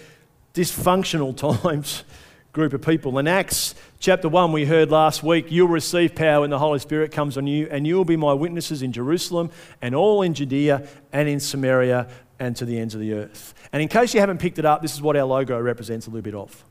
dysfunctional 0.54 1.36
times 1.62 2.04
group 2.52 2.74
of 2.74 2.82
people. 2.82 3.18
In 3.18 3.26
Acts 3.26 3.74
chapter 3.98 4.28
1, 4.28 4.52
we 4.52 4.66
heard 4.66 4.90
last 4.90 5.22
week, 5.22 5.46
you'll 5.50 5.68
receive 5.68 6.14
power 6.14 6.42
when 6.42 6.50
the 6.50 6.58
Holy 6.58 6.78
Spirit 6.78 7.10
comes 7.10 7.38
on 7.38 7.46
you, 7.46 7.66
and 7.70 7.86
you 7.86 7.96
will 7.96 8.04
be 8.04 8.16
my 8.16 8.34
witnesses 8.34 8.82
in 8.82 8.92
Jerusalem 8.92 9.50
and 9.80 9.94
all 9.94 10.20
in 10.20 10.34
Judea 10.34 10.86
and 11.12 11.28
in 11.28 11.40
Samaria 11.40 12.08
and 12.38 12.54
to 12.56 12.66
the 12.66 12.78
ends 12.78 12.94
of 12.94 13.00
the 13.00 13.14
earth. 13.14 13.54
And 13.72 13.80
in 13.80 13.88
case 13.88 14.12
you 14.12 14.20
haven't 14.20 14.38
picked 14.38 14.58
it 14.58 14.66
up, 14.66 14.82
this 14.82 14.92
is 14.92 15.00
what 15.00 15.16
our 15.16 15.24
logo 15.24 15.58
represents 15.58 16.06
a 16.06 16.10
little 16.10 16.22
bit 16.22 16.34
of. 16.34 16.62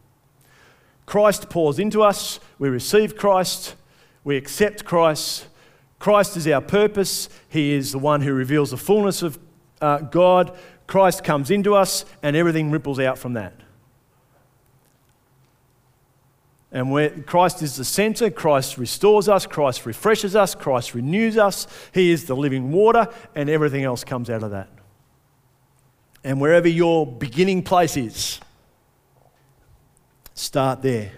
Christ 1.07 1.49
pours 1.49 1.79
into 1.79 2.03
us, 2.03 2.39
we 2.59 2.69
receive 2.69 3.17
Christ, 3.17 3.75
we 4.23 4.37
accept 4.37 4.85
Christ. 4.85 5.47
Christ 5.97 6.37
is 6.37 6.47
our 6.47 6.61
purpose, 6.61 7.27
He 7.49 7.73
is 7.73 7.91
the 7.91 7.99
one 7.99 8.21
who 8.21 8.33
reveals 8.33 8.69
the 8.69 8.77
fullness 8.77 9.23
of 9.23 9.39
uh, 9.81 9.97
God. 9.97 10.55
Christ 10.85 11.23
comes 11.23 11.49
into 11.49 11.73
us, 11.73 12.05
and 12.21 12.35
everything 12.35 12.69
ripples 12.69 12.99
out 12.99 13.17
from 13.17 13.33
that. 13.33 13.53
And 16.71 16.91
where 16.91 17.09
Christ 17.09 17.61
is 17.61 17.75
the 17.75 17.83
center, 17.83 18.29
Christ 18.29 18.77
restores 18.77 19.27
us, 19.27 19.45
Christ 19.45 19.85
refreshes 19.85 20.35
us, 20.35 20.55
Christ 20.55 20.93
renews 20.93 21.37
us. 21.37 21.67
He 21.93 22.11
is 22.11 22.25
the 22.25 22.35
living 22.35 22.71
water, 22.71 23.09
and 23.35 23.49
everything 23.49 23.83
else 23.83 24.03
comes 24.05 24.29
out 24.29 24.41
of 24.41 24.51
that. 24.51 24.69
And 26.23 26.39
wherever 26.39 26.69
your 26.69 27.05
beginning 27.05 27.63
place 27.63 27.97
is, 27.97 28.39
start 30.33 30.81
there. 30.81 31.11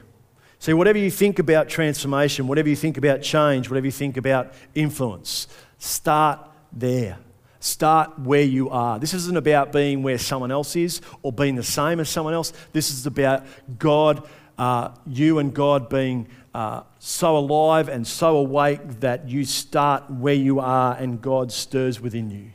See, 0.57 0.74
whatever 0.74 0.98
you 0.98 1.12
think 1.12 1.39
about 1.39 1.67
transformation, 1.67 2.48
whatever 2.48 2.69
you 2.69 2.75
think 2.75 2.98
about 2.98 3.22
change, 3.22 3.69
whatever 3.69 3.86
you 3.86 3.91
think 3.91 4.17
about 4.17 4.53
influence, 4.74 5.48
start 5.77 6.39
there. 6.72 7.17
Start 7.60 8.19
where 8.19 8.41
you 8.41 8.69
are. 8.69 8.98
This 9.00 9.13
isn't 9.13 9.38
about 9.38 9.72
being 9.72 10.03
where 10.03 10.17
someone 10.17 10.51
else 10.51 10.75
is 10.75 11.00
or 11.22 11.31
being 11.31 11.55
the 11.55 11.63
same 11.63 12.00
as 12.00 12.10
someone 12.10 12.33
else. 12.33 12.51
This 12.72 12.91
is 12.91 13.05
about 13.05 13.45
God 13.77 14.27
uh, 14.57 14.89
you 15.07 15.39
and 15.39 15.53
God 15.53 15.89
being 15.89 16.27
uh, 16.53 16.83
so 17.00 17.38
alive 17.38 17.89
and 17.89 18.05
so 18.05 18.38
awake 18.38 19.00
that 19.00 19.27
you 19.27 19.45
start 19.45 20.10
where 20.10 20.33
you 20.33 20.60
are 20.60 20.95
and 20.95 21.22
God 21.22 21.51
stirs 21.51 22.00
within 22.00 22.29
you. 22.29 22.51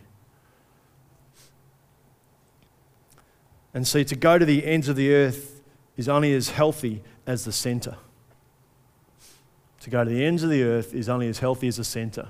And 3.74 3.86
see, 3.86 4.04
to 4.04 4.16
go 4.16 4.38
to 4.38 4.44
the 4.44 4.64
ends 4.64 4.88
of 4.88 4.96
the 4.96 5.12
earth 5.12 5.62
is 5.96 6.08
only 6.08 6.32
as 6.32 6.50
healthy 6.50 7.02
as 7.26 7.44
the 7.44 7.52
center. 7.52 7.96
To 9.80 9.90
go 9.90 10.04
to 10.04 10.10
the 10.10 10.24
ends 10.24 10.42
of 10.42 10.50
the 10.50 10.62
earth 10.62 10.94
is 10.94 11.08
only 11.08 11.28
as 11.28 11.38
healthy 11.38 11.68
as 11.68 11.76
the 11.76 11.84
center. 11.84 12.28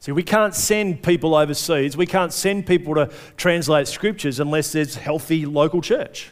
See, 0.00 0.12
we 0.12 0.22
can't 0.22 0.54
send 0.54 1.02
people 1.02 1.34
overseas. 1.34 1.96
We 1.96 2.06
can't 2.06 2.32
send 2.32 2.66
people 2.66 2.94
to 2.94 3.10
translate 3.36 3.88
scriptures 3.88 4.38
unless 4.38 4.72
there's 4.72 4.96
healthy 4.96 5.46
local 5.46 5.80
church. 5.80 6.30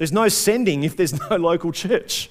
There's 0.00 0.12
no 0.12 0.28
sending 0.28 0.82
if 0.82 0.96
there's 0.96 1.12
no 1.30 1.36
local 1.36 1.72
church. 1.72 2.30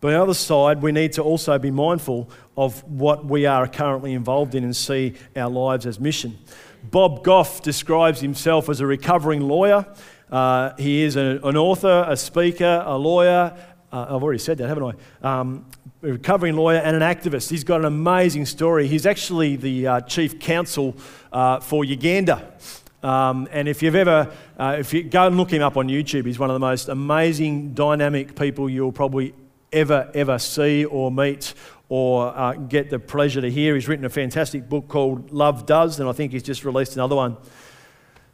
But 0.00 0.08
on 0.08 0.12
the 0.12 0.22
other 0.22 0.34
side, 0.34 0.82
we 0.82 0.92
need 0.92 1.14
to 1.14 1.22
also 1.22 1.58
be 1.58 1.72
mindful 1.72 2.30
of 2.56 2.80
what 2.84 3.24
we 3.24 3.44
are 3.44 3.66
currently 3.66 4.12
involved 4.12 4.54
in 4.54 4.62
and 4.62 4.76
see 4.76 5.14
our 5.34 5.50
lives 5.50 5.84
as 5.84 5.98
mission. 5.98 6.38
Bob 6.84 7.24
Goff 7.24 7.60
describes 7.60 8.20
himself 8.20 8.68
as 8.68 8.78
a 8.78 8.86
recovering 8.86 9.40
lawyer. 9.40 9.84
Uh, 10.30 10.74
he 10.78 11.02
is 11.02 11.16
a, 11.16 11.40
an 11.42 11.56
author, 11.56 12.06
a 12.08 12.16
speaker, 12.16 12.84
a 12.86 12.96
lawyer. 12.96 13.52
Uh, 13.92 14.06
I've 14.10 14.22
already 14.22 14.38
said 14.38 14.58
that, 14.58 14.68
haven't 14.68 14.96
I? 15.24 15.40
Um, 15.40 15.66
a 16.04 16.12
recovering 16.12 16.54
lawyer 16.54 16.78
and 16.78 16.94
an 16.94 17.02
activist. 17.02 17.50
He's 17.50 17.64
got 17.64 17.80
an 17.80 17.86
amazing 17.86 18.46
story. 18.46 18.86
He's 18.86 19.06
actually 19.06 19.56
the 19.56 19.88
uh, 19.88 20.00
chief 20.02 20.38
counsel 20.38 20.96
uh, 21.32 21.58
for 21.58 21.84
Uganda. 21.84 22.54
Um, 23.02 23.48
and 23.52 23.68
if 23.68 23.82
you've 23.82 23.94
ever, 23.94 24.32
uh, 24.58 24.76
if 24.78 24.92
you 24.92 25.02
go 25.02 25.26
and 25.26 25.36
look 25.36 25.52
him 25.52 25.62
up 25.62 25.76
on 25.76 25.88
YouTube, 25.88 26.26
he's 26.26 26.38
one 26.38 26.50
of 26.50 26.54
the 26.54 26.60
most 26.60 26.88
amazing, 26.88 27.74
dynamic 27.74 28.34
people 28.34 28.68
you'll 28.68 28.92
probably 28.92 29.34
ever, 29.72 30.10
ever 30.14 30.38
see 30.38 30.84
or 30.84 31.10
meet 31.10 31.54
or 31.88 32.36
uh, 32.36 32.54
get 32.54 32.90
the 32.90 32.98
pleasure 32.98 33.40
to 33.40 33.50
hear. 33.50 33.74
He's 33.74 33.86
written 33.86 34.04
a 34.04 34.10
fantastic 34.10 34.68
book 34.68 34.88
called 34.88 35.30
Love 35.30 35.66
Does, 35.66 36.00
and 36.00 36.08
I 36.08 36.12
think 36.12 36.32
he's 36.32 36.42
just 36.42 36.64
released 36.64 36.94
another 36.94 37.14
one. 37.14 37.36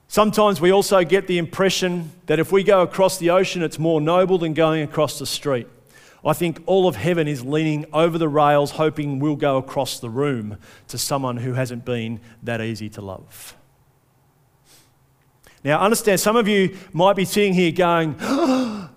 Sometimes 0.08 0.60
we 0.60 0.70
also 0.70 1.04
get 1.04 1.26
the 1.26 1.38
impression 1.38 2.10
that 2.26 2.38
if 2.38 2.52
we 2.52 2.62
go 2.62 2.82
across 2.82 3.18
the 3.18 3.30
ocean, 3.30 3.62
it's 3.62 3.78
more 3.78 4.00
noble 4.00 4.38
than 4.38 4.52
going 4.54 4.82
across 4.82 5.18
the 5.18 5.26
street. 5.26 5.66
I 6.24 6.34
think 6.34 6.62
all 6.66 6.86
of 6.86 6.96
heaven 6.96 7.26
is 7.26 7.44
leaning 7.44 7.86
over 7.92 8.16
the 8.16 8.28
rails, 8.28 8.72
hoping 8.72 9.18
we'll 9.18 9.36
go 9.36 9.56
across 9.56 9.98
the 9.98 10.10
room 10.10 10.58
to 10.88 10.98
someone 10.98 11.38
who 11.38 11.54
hasn't 11.54 11.84
been 11.84 12.20
that 12.42 12.60
easy 12.60 12.88
to 12.90 13.00
love. 13.00 13.56
Now, 15.64 15.80
understand, 15.80 16.20
some 16.20 16.36
of 16.36 16.48
you 16.48 16.76
might 16.92 17.14
be 17.14 17.24
sitting 17.24 17.54
here 17.54 17.72
going, 17.72 18.16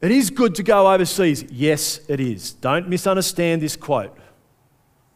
It 0.00 0.12
is 0.12 0.30
good 0.30 0.54
to 0.56 0.62
go 0.62 0.92
overseas. 0.92 1.44
Yes, 1.50 2.00
it 2.08 2.20
is. 2.20 2.52
Don't 2.52 2.88
misunderstand 2.88 3.62
this 3.62 3.76
quote. 3.76 4.16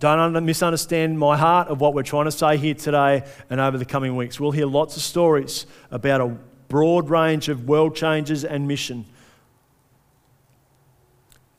Don't 0.01 0.45
misunderstand 0.45 1.17
my 1.17 1.37
heart 1.37 1.69
of 1.69 1.81
what 1.81 1.95
we're 1.95 2.03
trying 2.03 2.25
to 2.25 2.33
say 2.33 2.57
here 2.57 2.75
today 2.75 3.23
and 3.49 3.61
over 3.61 3.79
the 3.79 3.85
coming 3.85 4.17
weeks. 4.17 4.41
We'll 4.41 4.51
hear 4.51 4.67
lots 4.67 4.97
of 4.97 5.03
stories 5.03 5.67
about 5.93 6.21
a 6.21 6.37
broad 6.69 7.09
range 7.09 7.49
of 7.49 7.69
world 7.69 7.95
changes 7.95 8.45
and 8.45 8.67
mission. 8.67 9.07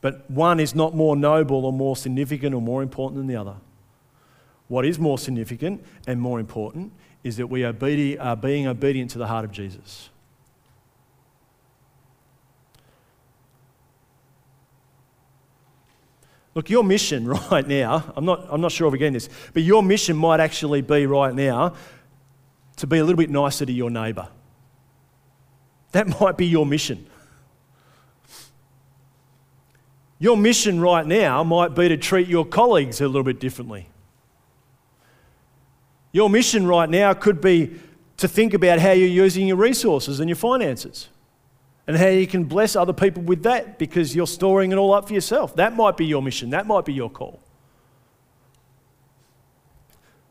But 0.02 0.30
one 0.30 0.60
is 0.60 0.74
not 0.74 0.94
more 0.94 1.16
noble 1.16 1.64
or 1.64 1.72
more 1.72 1.96
significant 1.96 2.54
or 2.54 2.60
more 2.60 2.82
important 2.82 3.16
than 3.16 3.26
the 3.26 3.36
other. 3.36 3.56
What 4.68 4.84
is 4.84 4.98
more 4.98 5.16
significant 5.16 5.82
and 6.06 6.20
more 6.20 6.38
important 6.38 6.92
is 7.24 7.38
that 7.38 7.46
we 7.46 7.64
are 7.64 7.72
being 7.72 8.66
obedient 8.66 9.10
to 9.12 9.18
the 9.18 9.26
heart 9.26 9.44
of 9.44 9.50
Jesus. 9.50 10.10
Look, 16.54 16.70
your 16.70 16.84
mission 16.84 17.26
right 17.50 17.66
now, 17.66 18.12
I'm 18.14 18.24
not, 18.24 18.46
I'm 18.50 18.60
not 18.60 18.70
sure 18.70 18.86
if 18.86 18.92
we're 18.92 18.98
getting 18.98 19.14
this, 19.14 19.28
but 19.52 19.62
your 19.62 19.82
mission 19.82 20.16
might 20.16 20.38
actually 20.38 20.82
be 20.82 21.06
right 21.06 21.34
now 21.34 21.74
to 22.76 22.86
be 22.86 22.98
a 22.98 23.04
little 23.04 23.16
bit 23.16 23.30
nicer 23.30 23.64
to 23.64 23.72
your 23.72 23.90
neighbour. 23.90 24.28
That 25.92 26.08
might 26.20 26.36
be 26.36 26.46
your 26.46 26.66
mission. 26.66 27.06
Your 30.18 30.36
mission 30.36 30.80
right 30.80 31.06
now 31.06 31.42
might 31.42 31.74
be 31.74 31.88
to 31.88 31.96
treat 31.96 32.28
your 32.28 32.44
colleagues 32.44 33.00
a 33.00 33.06
little 33.06 33.24
bit 33.24 33.40
differently. 33.40 33.88
Your 36.14 36.30
mission 36.30 36.64
right 36.64 36.88
now 36.88 37.12
could 37.12 37.40
be 37.40 37.74
to 38.18 38.28
think 38.28 38.54
about 38.54 38.78
how 38.78 38.92
you're 38.92 39.08
using 39.08 39.48
your 39.48 39.56
resources 39.56 40.20
and 40.20 40.28
your 40.28 40.36
finances 40.36 41.08
and 41.88 41.96
how 41.96 42.06
you 42.06 42.28
can 42.28 42.44
bless 42.44 42.76
other 42.76 42.92
people 42.92 43.24
with 43.24 43.42
that 43.42 43.80
because 43.80 44.14
you're 44.14 44.28
storing 44.28 44.70
it 44.70 44.76
all 44.76 44.94
up 44.94 45.08
for 45.08 45.12
yourself. 45.12 45.56
That 45.56 45.74
might 45.74 45.96
be 45.96 46.06
your 46.06 46.22
mission, 46.22 46.50
that 46.50 46.68
might 46.68 46.84
be 46.84 46.92
your 46.92 47.10
call. 47.10 47.40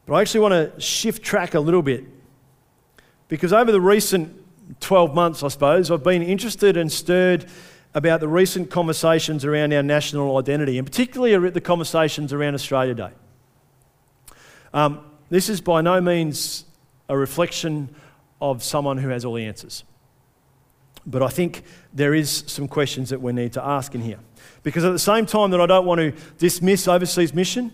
But 0.05 0.13
I 0.13 0.21
actually 0.21 0.39
want 0.39 0.53
to 0.53 0.79
shift 0.79 1.21
track 1.21 1.53
a 1.53 1.59
little 1.59 1.81
bit 1.81 2.05
because 3.27 3.51
over 3.51 3.73
the 3.73 3.81
recent 3.81 4.41
12 4.79 5.13
months, 5.13 5.43
I 5.43 5.49
suppose, 5.49 5.91
I've 5.91 6.01
been 6.01 6.23
interested 6.23 6.77
and 6.77 6.89
stirred 6.89 7.45
about 7.93 8.21
the 8.21 8.29
recent 8.29 8.71
conversations 8.71 9.43
around 9.43 9.73
our 9.73 9.83
national 9.83 10.37
identity, 10.37 10.77
and 10.77 10.87
particularly 10.87 11.49
the 11.49 11.59
conversations 11.59 12.31
around 12.31 12.53
Australia 12.55 12.93
Day. 12.93 13.11
Um, 14.73 15.03
this 15.33 15.49
is 15.49 15.61
by 15.61 15.81
no 15.81 15.99
means 15.99 16.65
a 17.09 17.17
reflection 17.17 17.89
of 18.39 18.61
someone 18.61 18.99
who 18.99 19.09
has 19.09 19.25
all 19.25 19.33
the 19.33 19.45
answers. 19.45 19.83
But 21.07 21.23
I 21.23 21.27
think 21.27 21.63
there 21.91 22.13
is 22.13 22.43
some 22.45 22.67
questions 22.67 23.09
that 23.09 23.19
we 23.19 23.33
need 23.33 23.53
to 23.53 23.65
ask 23.65 23.95
in 23.95 24.01
here. 24.01 24.19
Because 24.61 24.83
at 24.83 24.91
the 24.91 24.99
same 24.99 25.25
time 25.25 25.49
that 25.49 25.59
I 25.59 25.65
don't 25.65 25.87
want 25.87 25.99
to 25.99 26.11
dismiss 26.37 26.87
overseas 26.87 27.33
mission 27.33 27.71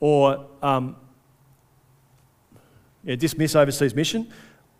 or 0.00 0.46
um, 0.62 0.96
yeah, 3.04 3.14
dismiss 3.14 3.54
overseas 3.54 3.94
mission, 3.94 4.28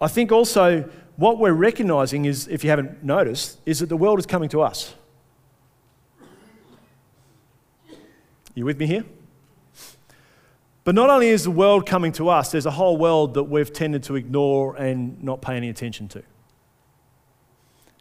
I 0.00 0.08
think 0.08 0.32
also 0.32 0.90
what 1.14 1.38
we're 1.38 1.52
recognizing 1.52 2.24
is, 2.24 2.48
if 2.48 2.64
you 2.64 2.70
haven't 2.70 3.04
noticed, 3.04 3.60
is 3.66 3.78
that 3.78 3.88
the 3.88 3.96
world 3.96 4.18
is 4.18 4.26
coming 4.26 4.48
to 4.48 4.62
us. 4.62 4.94
You 8.56 8.64
with 8.64 8.80
me 8.80 8.86
here? 8.86 9.04
But 10.84 10.94
not 10.94 11.10
only 11.10 11.28
is 11.28 11.44
the 11.44 11.50
world 11.50 11.86
coming 11.86 12.12
to 12.12 12.28
us, 12.28 12.52
there's 12.52 12.66
a 12.66 12.70
whole 12.70 12.96
world 12.96 13.34
that 13.34 13.44
we've 13.44 13.72
tended 13.72 14.02
to 14.04 14.16
ignore 14.16 14.76
and 14.76 15.22
not 15.22 15.40
pay 15.40 15.56
any 15.56 15.70
attention 15.70 16.08
to. 16.08 16.22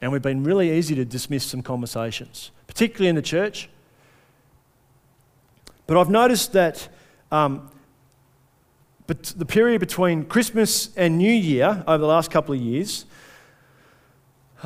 And 0.01 0.11
we've 0.11 0.21
been 0.21 0.43
really 0.43 0.71
easy 0.71 0.93
to 0.95 1.05
dismiss 1.05 1.45
some 1.45 1.61
conversations, 1.61 2.51
particularly 2.67 3.07
in 3.07 3.15
the 3.15 3.21
church. 3.21 3.69
But 5.87 5.97
I've 5.97 6.09
noticed 6.09 6.51
that 6.53 6.89
um, 7.31 7.69
but 9.05 9.23
the 9.35 9.45
period 9.45 9.79
between 9.79 10.25
Christmas 10.25 10.95
and 10.95 11.17
New 11.17 11.31
Year 11.31 11.83
over 11.87 11.97
the 11.97 12.07
last 12.07 12.31
couple 12.31 12.53
of 12.53 12.61
years, 12.61 13.05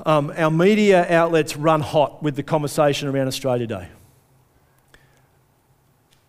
um, 0.06 0.32
our 0.38 0.52
media 0.52 1.08
outlets 1.10 1.58
run 1.58 1.82
hot 1.82 2.22
with 2.22 2.36
the 2.36 2.44
conversation 2.44 3.08
around 3.08 3.28
Australia 3.28 3.66
Day. 3.66 3.88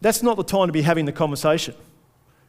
That's 0.00 0.22
not 0.22 0.36
the 0.36 0.44
time 0.44 0.68
to 0.68 0.72
be 0.72 0.82
having 0.82 1.04
the 1.04 1.12
conversation. 1.12 1.74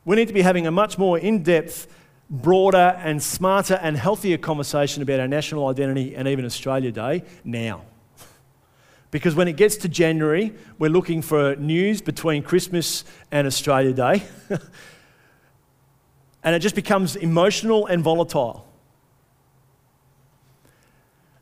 We 0.06 0.16
need 0.16 0.28
to 0.28 0.34
be 0.34 0.42
having 0.42 0.68
a 0.68 0.72
much 0.72 0.98
more 0.98 1.18
in 1.18 1.44
depth 1.44 1.88
broader 2.30 2.96
and 3.04 3.22
smarter 3.22 3.76
and 3.82 3.98
healthier 3.98 4.38
conversation 4.38 5.02
about 5.02 5.20
our 5.20 5.28
national 5.28 5.68
identity 5.68 6.16
and 6.16 6.28
even 6.28 6.46
Australia 6.46 6.92
Day 6.92 7.24
now. 7.44 7.82
Because 9.12 9.34
when 9.34 9.48
it 9.48 9.58
gets 9.58 9.78
to 9.78 9.90
January, 9.90 10.54
we're 10.78 10.92
looking 10.92 11.24
for 11.24 11.56
news 11.56 12.02
between 12.02 12.44
Christmas 12.44 13.04
and 13.32 13.48
Australia 13.48 13.94
Day. 13.94 14.24
and 16.44 16.56
it 16.56 16.60
just 16.60 16.76
becomes 16.76 17.16
emotional 17.16 17.88
and 17.88 18.04
volatile. 18.04 18.69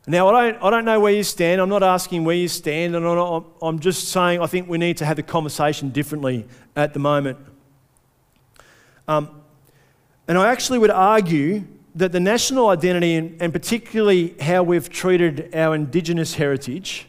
Now, 0.08 0.30
I 0.30 0.50
don't, 0.50 0.62
I 0.62 0.70
don't 0.70 0.86
know 0.86 1.00
where 1.00 1.12
you 1.12 1.22
stand. 1.22 1.60
I'm 1.60 1.68
not 1.68 1.82
asking 1.82 2.24
where 2.24 2.34
you 2.34 2.48
stand. 2.48 2.96
And 2.96 3.04
I'm, 3.06 3.78
just 3.78 4.08
saying 4.08 4.40
I 4.40 4.46
think 4.46 4.66
we 4.66 4.78
need 4.78 4.96
to 4.96 5.04
have 5.04 5.16
the 5.16 5.22
conversation 5.22 5.90
differently 5.90 6.46
at 6.74 6.94
the 6.94 6.98
moment. 6.98 7.36
Um, 9.06 9.42
and 10.26 10.38
I 10.38 10.50
actually 10.50 10.78
would 10.78 10.90
argue 10.90 11.64
that 11.94 12.12
the 12.12 12.20
national 12.20 12.68
identity, 12.68 13.16
and, 13.16 13.42
and 13.42 13.52
particularly 13.52 14.34
how 14.40 14.62
we've 14.62 14.88
treated 14.88 15.54
our 15.54 15.74
Indigenous 15.74 16.34
heritage 16.34 17.06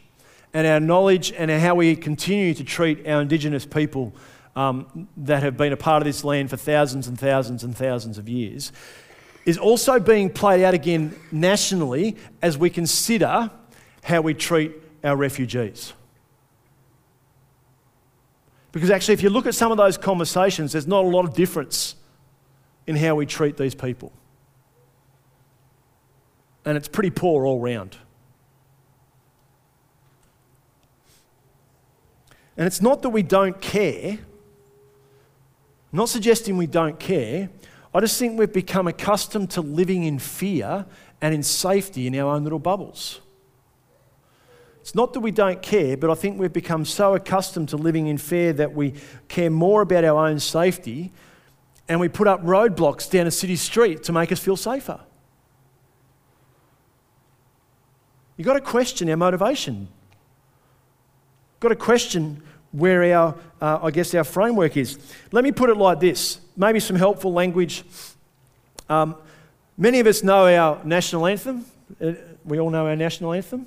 and 0.52 0.66
our 0.66 0.80
knowledge 0.80 1.32
and 1.32 1.50
how 1.50 1.76
we 1.76 1.96
continue 1.96 2.52
to 2.52 2.64
treat 2.64 3.06
our 3.06 3.22
Indigenous 3.22 3.64
people 3.64 4.12
um, 4.56 5.08
that 5.16 5.42
have 5.42 5.56
been 5.56 5.72
a 5.72 5.76
part 5.76 6.02
of 6.02 6.06
this 6.06 6.22
land 6.22 6.50
for 6.50 6.58
thousands 6.58 7.08
and 7.08 7.18
thousands 7.18 7.64
and 7.64 7.74
thousands 7.74 8.18
of 8.18 8.28
years, 8.28 8.72
is 9.50 9.58
also 9.58 9.98
being 9.98 10.30
played 10.30 10.62
out 10.62 10.74
again 10.74 11.14
nationally 11.32 12.16
as 12.40 12.56
we 12.56 12.70
consider 12.70 13.50
how 14.04 14.20
we 14.20 14.32
treat 14.32 14.72
our 15.02 15.16
refugees. 15.16 15.92
Because 18.70 18.90
actually, 18.90 19.14
if 19.14 19.22
you 19.24 19.28
look 19.30 19.46
at 19.46 19.56
some 19.56 19.72
of 19.72 19.76
those 19.76 19.98
conversations, 19.98 20.70
there's 20.72 20.86
not 20.86 21.04
a 21.04 21.08
lot 21.08 21.24
of 21.24 21.34
difference 21.34 21.96
in 22.86 22.94
how 22.94 23.16
we 23.16 23.26
treat 23.26 23.56
these 23.56 23.74
people. 23.74 24.12
And 26.64 26.76
it's 26.76 26.86
pretty 26.88 27.10
poor 27.10 27.44
all 27.44 27.58
round. 27.58 27.96
And 32.56 32.68
it's 32.68 32.80
not 32.80 33.02
that 33.02 33.08
we 33.08 33.24
don't 33.24 33.60
care, 33.60 34.18
I'm 35.92 35.96
not 35.96 36.08
suggesting 36.08 36.56
we 36.56 36.68
don't 36.68 37.00
care. 37.00 37.48
I 37.92 38.00
just 38.00 38.18
think 38.18 38.38
we've 38.38 38.52
become 38.52 38.86
accustomed 38.86 39.50
to 39.50 39.60
living 39.60 40.04
in 40.04 40.18
fear 40.18 40.86
and 41.20 41.34
in 41.34 41.42
safety 41.42 42.06
in 42.06 42.14
our 42.16 42.34
own 42.34 42.44
little 42.44 42.58
bubbles. 42.58 43.20
It's 44.80 44.94
not 44.94 45.12
that 45.12 45.20
we 45.20 45.30
don't 45.30 45.60
care, 45.60 45.96
but 45.96 46.10
I 46.10 46.14
think 46.14 46.38
we've 46.38 46.52
become 46.52 46.84
so 46.84 47.14
accustomed 47.14 47.68
to 47.70 47.76
living 47.76 48.06
in 48.06 48.16
fear 48.16 48.52
that 48.54 48.74
we 48.74 48.94
care 49.28 49.50
more 49.50 49.82
about 49.82 50.04
our 50.04 50.26
own 50.26 50.38
safety 50.40 51.12
and 51.88 51.98
we 51.98 52.08
put 52.08 52.28
up 52.28 52.42
roadblocks 52.42 53.10
down 53.10 53.26
a 53.26 53.30
city 53.30 53.56
street 53.56 54.04
to 54.04 54.12
make 54.12 54.30
us 54.30 54.38
feel 54.38 54.56
safer. 54.56 55.00
You've 58.36 58.46
got 58.46 58.54
to 58.54 58.60
question 58.60 59.10
our 59.10 59.16
motivation. 59.16 59.88
You've 61.52 61.60
got 61.60 61.68
to 61.70 61.76
question 61.76 62.42
where 62.72 63.16
our, 63.16 63.34
uh, 63.60 63.80
I 63.82 63.90
guess, 63.90 64.14
our 64.14 64.24
framework 64.24 64.76
is. 64.76 64.98
Let 65.32 65.44
me 65.44 65.52
put 65.52 65.70
it 65.70 65.76
like 65.76 66.00
this 66.00 66.40
maybe 66.56 66.78
some 66.78 66.96
helpful 66.96 67.32
language. 67.32 67.84
Um, 68.88 69.16
many 69.78 69.98
of 69.98 70.06
us 70.06 70.22
know 70.22 70.46
our 70.46 70.84
national 70.84 71.26
anthem. 71.26 71.64
Uh, 72.00 72.12
we 72.44 72.60
all 72.60 72.70
know 72.70 72.86
our 72.86 72.96
national 72.96 73.32
anthem. 73.32 73.66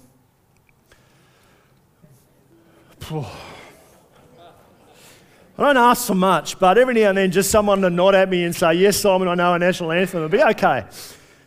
I 5.55 5.61
don't 5.61 5.77
ask 5.77 6.07
for 6.07 6.15
much, 6.15 6.57
but 6.57 6.77
every 6.77 6.93
now 6.93 7.09
and 7.09 7.17
then 7.17 7.31
just 7.31 7.51
someone 7.51 7.81
to 7.81 7.89
nod 7.89 8.15
at 8.15 8.29
me 8.29 8.43
and 8.43 8.55
say, 8.55 8.75
Yes, 8.75 8.97
Simon, 8.97 9.27
I 9.27 9.35
know 9.35 9.51
our 9.51 9.59
national 9.59 9.91
anthem. 9.91 10.19
It'll 10.19 10.29
be 10.29 10.43
okay. 10.43 10.85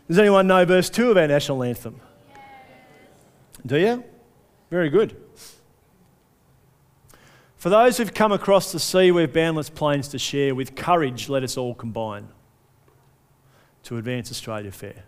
Does 0.07 0.19
anyone 0.19 0.47
know 0.47 0.65
verse 0.65 0.91
2 0.91 1.11
of 1.11 1.17
our 1.17 1.27
national 1.27 1.63
anthem? 1.63 2.01
Do 3.65 3.79
you? 3.79 4.05
Very 4.71 4.91
good. 4.91 5.17
For 7.67 7.71
those 7.71 7.97
who've 7.97 8.15
come 8.15 8.31
across 8.31 8.71
the 8.71 8.79
sea, 8.79 9.11
we've 9.11 9.33
boundless 9.33 9.71
plains 9.71 10.07
to 10.11 10.21
share. 10.21 10.55
With 10.55 10.77
courage, 10.77 11.29
let 11.29 11.43
us 11.43 11.57
all 11.57 11.75
combine 11.75 12.29
to 13.83 13.97
advance 13.97 14.31
Australia 14.31 14.71
fair. 14.71 15.03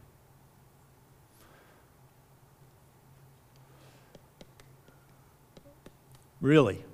Really? 6.40 6.84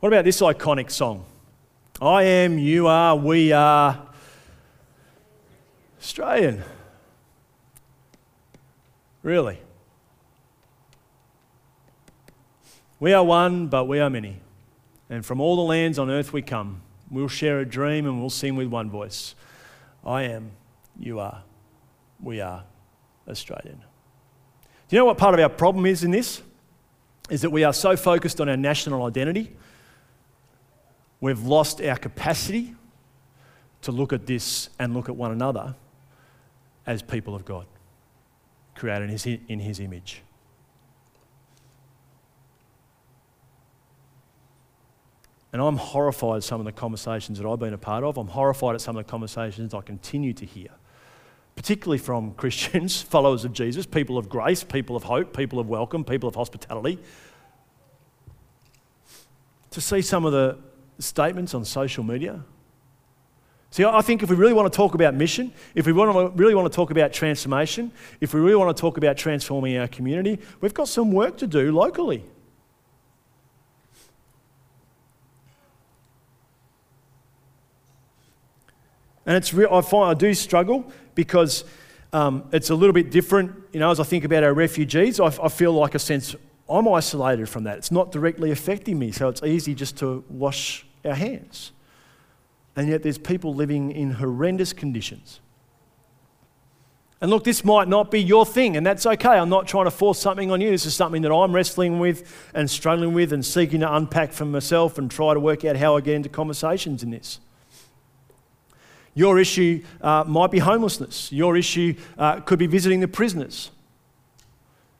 What 0.00 0.08
about 0.08 0.24
this 0.24 0.40
iconic 0.40 0.90
song? 0.90 1.26
I 2.00 2.22
am, 2.22 2.58
you 2.58 2.86
are, 2.86 3.14
we 3.14 3.52
are 3.52 4.08
Australian. 6.00 6.64
Really? 9.22 9.58
We 13.04 13.12
are 13.12 13.22
one, 13.22 13.66
but 13.66 13.84
we 13.84 14.00
are 14.00 14.08
many. 14.08 14.40
And 15.10 15.26
from 15.26 15.38
all 15.38 15.56
the 15.56 15.62
lands 15.62 15.98
on 15.98 16.10
earth 16.10 16.32
we 16.32 16.40
come. 16.40 16.80
We'll 17.10 17.28
share 17.28 17.60
a 17.60 17.66
dream 17.66 18.06
and 18.06 18.18
we'll 18.18 18.30
sing 18.30 18.56
with 18.56 18.68
one 18.68 18.88
voice 18.88 19.34
I 20.02 20.22
am, 20.22 20.52
you 20.98 21.18
are, 21.18 21.42
we 22.18 22.40
are 22.40 22.64
Australian. 23.28 23.76
Do 24.88 24.96
you 24.96 25.00
know 25.00 25.04
what 25.04 25.18
part 25.18 25.34
of 25.34 25.40
our 25.40 25.50
problem 25.50 25.84
is 25.84 26.02
in 26.02 26.12
this? 26.12 26.40
Is 27.28 27.42
that 27.42 27.50
we 27.50 27.62
are 27.62 27.74
so 27.74 27.94
focused 27.94 28.40
on 28.40 28.48
our 28.48 28.56
national 28.56 29.04
identity 29.04 29.54
we've 31.20 31.42
lost 31.42 31.82
our 31.82 31.96
capacity 31.96 32.74
to 33.82 33.92
look 33.92 34.14
at 34.14 34.24
this 34.24 34.70
and 34.78 34.94
look 34.94 35.10
at 35.10 35.14
one 35.14 35.30
another 35.30 35.74
as 36.86 37.02
people 37.02 37.34
of 37.34 37.44
God, 37.44 37.66
created 38.74 39.04
in 39.04 39.10
his, 39.10 39.26
in 39.26 39.58
his 39.60 39.78
image. 39.78 40.22
And 45.54 45.62
I'm 45.62 45.76
horrified 45.76 46.38
at 46.38 46.42
some 46.42 46.60
of 46.60 46.64
the 46.66 46.72
conversations 46.72 47.38
that 47.38 47.46
I've 47.46 47.60
been 47.60 47.74
a 47.74 47.78
part 47.78 48.02
of. 48.02 48.18
I'm 48.18 48.26
horrified 48.26 48.74
at 48.74 48.80
some 48.80 48.96
of 48.96 49.06
the 49.06 49.08
conversations 49.08 49.72
I 49.72 49.82
continue 49.82 50.32
to 50.32 50.44
hear, 50.44 50.70
particularly 51.54 51.98
from 51.98 52.32
Christians, 52.36 53.00
followers 53.00 53.44
of 53.44 53.52
Jesus, 53.52 53.86
people 53.86 54.18
of 54.18 54.28
grace, 54.28 54.64
people 54.64 54.96
of 54.96 55.04
hope, 55.04 55.34
people 55.34 55.60
of 55.60 55.68
welcome, 55.68 56.02
people 56.02 56.28
of 56.28 56.34
hospitality. 56.34 56.98
To 59.70 59.80
see 59.80 60.02
some 60.02 60.24
of 60.24 60.32
the 60.32 60.58
statements 60.98 61.54
on 61.54 61.64
social 61.64 62.02
media. 62.02 62.42
See, 63.70 63.84
I 63.84 64.00
think 64.02 64.24
if 64.24 64.30
we 64.30 64.34
really 64.34 64.54
want 64.54 64.72
to 64.72 64.76
talk 64.76 64.94
about 64.94 65.14
mission, 65.14 65.52
if 65.76 65.86
we 65.86 65.92
really 65.92 66.56
want 66.56 66.72
to 66.72 66.74
talk 66.74 66.90
about 66.90 67.12
transformation, 67.12 67.92
if 68.20 68.34
we 68.34 68.40
really 68.40 68.56
want 68.56 68.76
to 68.76 68.80
talk 68.80 68.96
about 68.96 69.16
transforming 69.16 69.76
our 69.76 69.86
community, 69.86 70.40
we've 70.60 70.74
got 70.74 70.88
some 70.88 71.12
work 71.12 71.36
to 71.36 71.46
do 71.46 71.70
locally. 71.70 72.24
And 79.26 79.36
it's 79.36 79.54
I 79.54 79.80
find 79.80 80.10
I 80.10 80.14
do 80.14 80.34
struggle 80.34 80.90
because 81.14 81.64
um, 82.12 82.44
it's 82.52 82.70
a 82.70 82.74
little 82.74 82.92
bit 82.92 83.10
different. 83.10 83.52
You 83.72 83.80
know, 83.80 83.90
as 83.90 84.00
I 84.00 84.04
think 84.04 84.24
about 84.24 84.44
our 84.44 84.54
refugees, 84.54 85.18
I, 85.20 85.26
I 85.26 85.48
feel 85.48 85.72
like 85.72 85.94
a 85.94 85.98
sense 85.98 86.34
I'm 86.68 86.88
isolated 86.88 87.48
from 87.48 87.64
that. 87.64 87.78
It's 87.78 87.90
not 87.90 88.12
directly 88.12 88.50
affecting 88.50 88.98
me, 88.98 89.12
so 89.12 89.28
it's 89.28 89.42
easy 89.42 89.74
just 89.74 89.98
to 89.98 90.24
wash 90.28 90.86
our 91.04 91.14
hands. 91.14 91.72
And 92.76 92.88
yet 92.88 93.02
there's 93.02 93.18
people 93.18 93.54
living 93.54 93.92
in 93.92 94.12
horrendous 94.12 94.72
conditions. 94.72 95.40
And 97.20 97.30
look, 97.30 97.44
this 97.44 97.64
might 97.64 97.88
not 97.88 98.10
be 98.10 98.22
your 98.22 98.44
thing, 98.44 98.76
and 98.76 98.84
that's 98.84 99.06
okay. 99.06 99.30
I'm 99.30 99.48
not 99.48 99.66
trying 99.66 99.84
to 99.84 99.90
force 99.90 100.18
something 100.18 100.50
on 100.50 100.60
you. 100.60 100.70
This 100.70 100.84
is 100.84 100.94
something 100.94 101.22
that 101.22 101.32
I'm 101.32 101.54
wrestling 101.54 101.98
with 101.98 102.50
and 102.54 102.68
struggling 102.68 103.14
with 103.14 103.32
and 103.32 103.44
seeking 103.44 103.80
to 103.80 103.94
unpack 103.94 104.32
for 104.32 104.44
myself 104.44 104.98
and 104.98 105.10
try 105.10 105.32
to 105.32 105.40
work 105.40 105.64
out 105.64 105.76
how 105.76 105.96
I 105.96 106.00
get 106.00 106.16
into 106.16 106.28
conversations 106.28 107.02
in 107.02 107.10
this. 107.10 107.40
Your 109.14 109.38
issue 109.38 109.82
uh, 110.00 110.24
might 110.26 110.50
be 110.50 110.58
homelessness. 110.58 111.30
Your 111.30 111.56
issue 111.56 111.94
uh, 112.18 112.40
could 112.40 112.58
be 112.58 112.66
visiting 112.66 113.00
the 113.00 113.08
prisoners. 113.08 113.70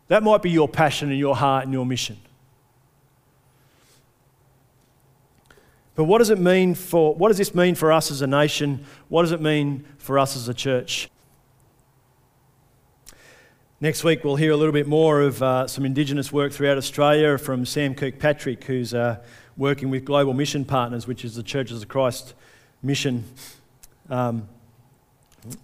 That 0.09 0.23
might 0.23 0.43
be 0.43 0.51
your 0.51 0.69
passion 0.69 1.11
and 1.11 1.19
your 1.19 1.35
heart 1.35 1.65
and 1.65 1.73
your 1.73 1.85
mission. 1.85 2.19
But 5.97 6.05
what 6.05 6.19
does 6.19 6.31
it 6.31 6.39
mean 6.39 6.75
for 6.75 7.15
what 7.15 7.29
does 7.29 7.39
this 7.39 7.55
mean 7.55 7.75
for 7.75 7.93
us 7.93 8.11
as 8.11 8.21
a 8.21 8.27
nation? 8.27 8.85
What 9.09 9.23
does 9.23 9.33
it 9.33 9.41
mean 9.41 9.85
for 9.99 10.19
us 10.19 10.37
as 10.37 10.49
a 10.49 10.55
church? 10.55 11.09
Next 13.81 14.03
week, 14.03 14.25
we'll 14.25 14.37
hear 14.37 14.53
a 14.53 14.57
little 14.57 14.73
bit 14.73 14.87
more 14.87 15.21
of 15.21 15.43
uh, 15.43 15.67
some 15.67 15.85
Indigenous 15.85 16.33
work 16.33 16.53
throughout 16.53 16.79
Australia 16.79 17.37
from 17.37 17.67
Sam 17.67 17.95
Kirkpatrick, 17.95 18.65
who's 18.65 18.95
uh, 18.95 19.23
working 19.57 19.91
with 19.91 20.05
Global 20.05 20.33
Mission 20.33 20.65
Partners, 20.65 21.07
which 21.07 21.25
is 21.25 21.35
the 21.35 21.43
Churches 21.43 21.83
of 21.83 21.89
Christ 21.89 22.35
mission 22.83 23.25
um, 24.11 24.49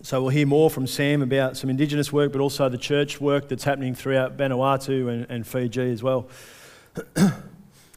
so 0.02 0.20
we'll 0.20 0.30
hear 0.30 0.46
more 0.46 0.70
from 0.70 0.86
Sam 0.86 1.22
about 1.22 1.56
some 1.56 1.70
Indigenous 1.70 2.12
work, 2.12 2.32
but 2.32 2.40
also 2.40 2.68
the 2.68 2.78
church 2.78 3.20
work 3.20 3.48
that's 3.48 3.64
happening 3.64 3.94
throughout 3.94 4.36
Vanuatu 4.36 5.08
and, 5.10 5.26
and 5.30 5.46
Fiji 5.46 5.90
as 5.90 6.02
well. 6.02 6.28
and 7.16 7.34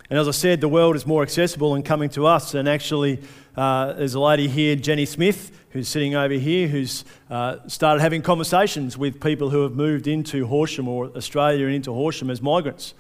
as 0.10 0.28
I 0.28 0.32
said, 0.32 0.62
the 0.62 0.70
world 0.70 0.96
is 0.96 1.06
more 1.06 1.24
accessible 1.24 1.76
and 1.76 1.84
coming 1.84 2.10
to 2.12 2.26
us. 2.26 2.54
And 2.54 2.70
actually, 2.70 3.22
uh, 3.58 3.94
there's 3.94 4.14
a 4.14 4.20
lady 4.20 4.48
here, 4.48 4.76
Jenny 4.76 5.06
Smith, 5.06 5.52
who's 5.72 5.90
sitting 5.90 6.16
over 6.16 6.36
here, 6.36 6.68
who's 6.68 7.04
uh, 7.30 7.58
started 7.68 8.02
having 8.02 8.22
conversations 8.22 8.98
with 8.98 9.20
people 9.22 9.50
who 9.50 9.64
have 9.64 9.74
moved 9.74 10.08
into 10.08 10.48
Horsham 10.48 10.88
or 10.88 11.08
Australia 11.18 11.66
and 11.66 11.76
into 11.76 11.92
Horsham 11.92 12.30
as 12.30 12.42
migrants 12.42 12.94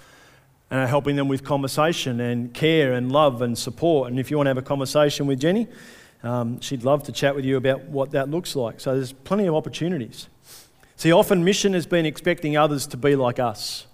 and 0.69 0.81
are 0.81 0.87
helping 0.87 1.15
them 1.15 1.27
with 1.27 1.43
conversation 1.43 2.19
and 2.19 2.53
care 2.53 2.93
and 2.93 3.11
love 3.11 3.41
and 3.41 3.57
support. 3.57 4.09
And 4.09 4.19
if 4.19 4.31
you 4.31 4.37
want 4.37 4.47
to 4.47 4.49
have 4.49 4.57
a 4.57 4.61
conversation 4.61 5.25
with 5.25 5.39
Jenny, 5.39 5.67
um, 6.23 6.61
she'd 6.61 6.83
love 6.83 7.03
to 7.03 7.11
chat 7.11 7.35
with 7.35 7.43
you 7.43 7.57
about 7.57 7.83
what 7.83 8.11
that 8.11 8.29
looks 8.29 8.55
like. 8.55 8.79
So 8.79 8.95
there's 8.95 9.11
plenty 9.11 9.45
of 9.45 9.55
opportunities. 9.55 10.29
See, 10.95 11.11
often 11.11 11.43
mission 11.43 11.73
has 11.73 11.85
been 11.85 12.05
expecting 12.05 12.55
others 12.55 12.87
to 12.87 12.97
be 12.97 13.15
like 13.15 13.39
us. 13.39 13.87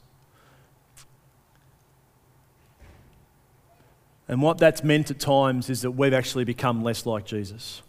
And 4.27 4.43
what 4.43 4.59
that's 4.59 4.83
meant 4.83 5.09
at 5.09 5.19
times 5.19 5.71
is 5.71 5.81
that 5.81 5.91
we've 5.91 6.13
actually 6.13 6.43
become 6.43 6.83
less 6.83 7.07
like 7.07 7.25
Jesus. 7.25 7.81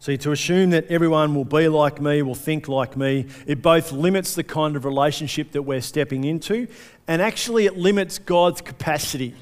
See, 0.00 0.16
to 0.18 0.32
assume 0.32 0.70
that 0.70 0.86
everyone 0.86 1.34
will 1.34 1.44
be 1.44 1.68
like 1.68 2.00
me, 2.00 2.22
will 2.22 2.34
think 2.34 2.66
like 2.66 2.96
me, 2.96 3.26
it 3.46 3.60
both 3.60 3.92
limits 3.92 4.34
the 4.34 4.44
kind 4.44 4.74
of 4.74 4.86
relationship 4.86 5.52
that 5.52 5.62
we're 5.62 5.82
stepping 5.82 6.24
into, 6.24 6.66
and 7.06 7.20
actually 7.20 7.66
it 7.66 7.76
limits 7.76 8.18
God's 8.18 8.62
capacity 8.62 9.34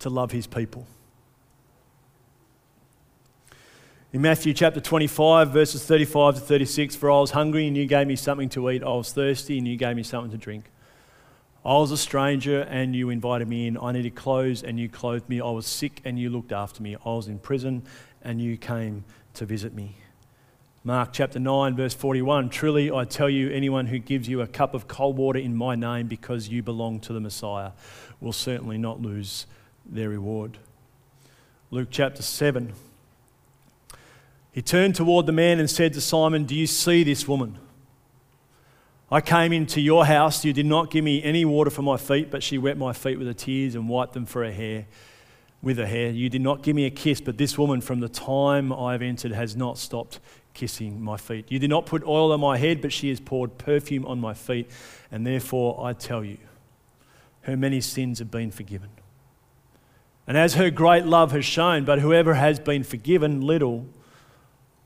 to 0.00 0.10
love 0.10 0.32
his 0.32 0.46
people. 0.46 0.86
In 4.12 4.22
Matthew 4.22 4.52
chapter 4.52 4.80
25, 4.80 5.52
verses 5.52 5.84
35 5.84 6.34
to 6.34 6.40
36, 6.40 6.96
for 6.96 7.12
I 7.12 7.20
was 7.20 7.30
hungry 7.30 7.68
and 7.68 7.76
you 7.76 7.86
gave 7.86 8.08
me 8.08 8.16
something 8.16 8.48
to 8.50 8.68
eat. 8.70 8.82
I 8.82 8.88
was 8.88 9.12
thirsty 9.12 9.56
and 9.56 9.68
you 9.68 9.76
gave 9.76 9.94
me 9.94 10.02
something 10.02 10.32
to 10.32 10.36
drink. 10.36 10.64
I 11.64 11.74
was 11.74 11.92
a 11.92 11.96
stranger 11.96 12.62
and 12.62 12.96
you 12.96 13.10
invited 13.10 13.46
me 13.46 13.68
in. 13.68 13.78
I 13.78 13.92
needed 13.92 14.16
clothes 14.16 14.64
and 14.64 14.80
you 14.80 14.88
clothed 14.88 15.28
me. 15.28 15.40
I 15.40 15.50
was 15.50 15.66
sick 15.66 16.00
and 16.04 16.18
you 16.18 16.28
looked 16.28 16.50
after 16.50 16.82
me. 16.82 16.96
I 17.04 17.10
was 17.10 17.28
in 17.28 17.38
prison 17.38 17.84
and 18.22 18.42
you 18.42 18.56
came 18.56 19.04
to 19.34 19.46
visit 19.46 19.74
me. 19.74 19.96
Mark 20.82 21.10
chapter 21.12 21.38
9, 21.38 21.76
verse 21.76 21.94
41 21.94 22.48
Truly 22.48 22.90
I 22.90 23.04
tell 23.04 23.28
you, 23.28 23.50
anyone 23.50 23.86
who 23.86 23.98
gives 23.98 24.28
you 24.28 24.40
a 24.40 24.46
cup 24.46 24.74
of 24.74 24.88
cold 24.88 25.18
water 25.18 25.38
in 25.38 25.54
my 25.54 25.76
name 25.76 26.08
because 26.08 26.48
you 26.48 26.62
belong 26.62 26.98
to 27.00 27.12
the 27.12 27.20
Messiah 27.20 27.72
will 28.20 28.32
certainly 28.32 28.78
not 28.78 29.00
lose 29.00 29.46
their 29.90 30.08
reward. 30.08 30.58
Luke 31.70 31.88
chapter 31.90 32.22
7. 32.22 32.72
He 34.52 34.62
turned 34.62 34.94
toward 34.94 35.26
the 35.26 35.32
man 35.32 35.60
and 35.60 35.70
said 35.70 35.92
to 35.94 36.00
Simon, 36.00 36.44
Do 36.44 36.54
you 36.54 36.66
see 36.66 37.04
this 37.04 37.28
woman? 37.28 37.58
I 39.10 39.20
came 39.20 39.52
into 39.52 39.80
your 39.80 40.06
house. 40.06 40.44
You 40.44 40.52
did 40.52 40.66
not 40.66 40.90
give 40.90 41.04
me 41.04 41.22
any 41.22 41.44
water 41.44 41.70
for 41.70 41.82
my 41.82 41.96
feet, 41.96 42.30
but 42.30 42.42
she 42.42 42.58
wet 42.58 42.78
my 42.78 42.92
feet 42.92 43.18
with 43.18 43.26
her 43.26 43.34
tears 43.34 43.74
and 43.74 43.88
wiped 43.88 44.12
them 44.14 44.26
for 44.26 44.44
her 44.44 44.52
hair 44.52 44.86
with 45.62 45.78
her 45.78 45.86
hair. 45.86 46.10
You 46.10 46.28
did 46.28 46.40
not 46.40 46.62
give 46.62 46.74
me 46.74 46.86
a 46.86 46.90
kiss, 46.90 47.20
but 47.20 47.36
this 47.36 47.58
woman 47.58 47.80
from 47.80 48.00
the 48.00 48.08
time 48.08 48.72
I 48.72 48.92
have 48.92 49.02
entered 49.02 49.32
has 49.32 49.56
not 49.56 49.78
stopped 49.78 50.20
kissing 50.54 51.00
my 51.00 51.16
feet. 51.16 51.46
You 51.50 51.58
did 51.58 51.70
not 51.70 51.86
put 51.86 52.02
oil 52.04 52.32
on 52.32 52.40
my 52.40 52.56
head, 52.56 52.80
but 52.80 52.92
she 52.92 53.08
has 53.10 53.20
poured 53.20 53.58
perfume 53.58 54.06
on 54.06 54.20
my 54.20 54.34
feet. 54.34 54.70
And 55.12 55.26
therefore 55.26 55.84
I 55.84 55.92
tell 55.92 56.24
you, 56.24 56.38
her 57.42 57.56
many 57.56 57.80
sins 57.80 58.18
have 58.18 58.30
been 58.30 58.50
forgiven 58.50 58.90
and 60.30 60.38
as 60.38 60.54
her 60.54 60.70
great 60.70 61.06
love 61.06 61.32
has 61.32 61.44
shown, 61.44 61.84
but 61.84 61.98
whoever 61.98 62.34
has 62.34 62.60
been 62.60 62.84
forgiven 62.84 63.40
little 63.40 63.84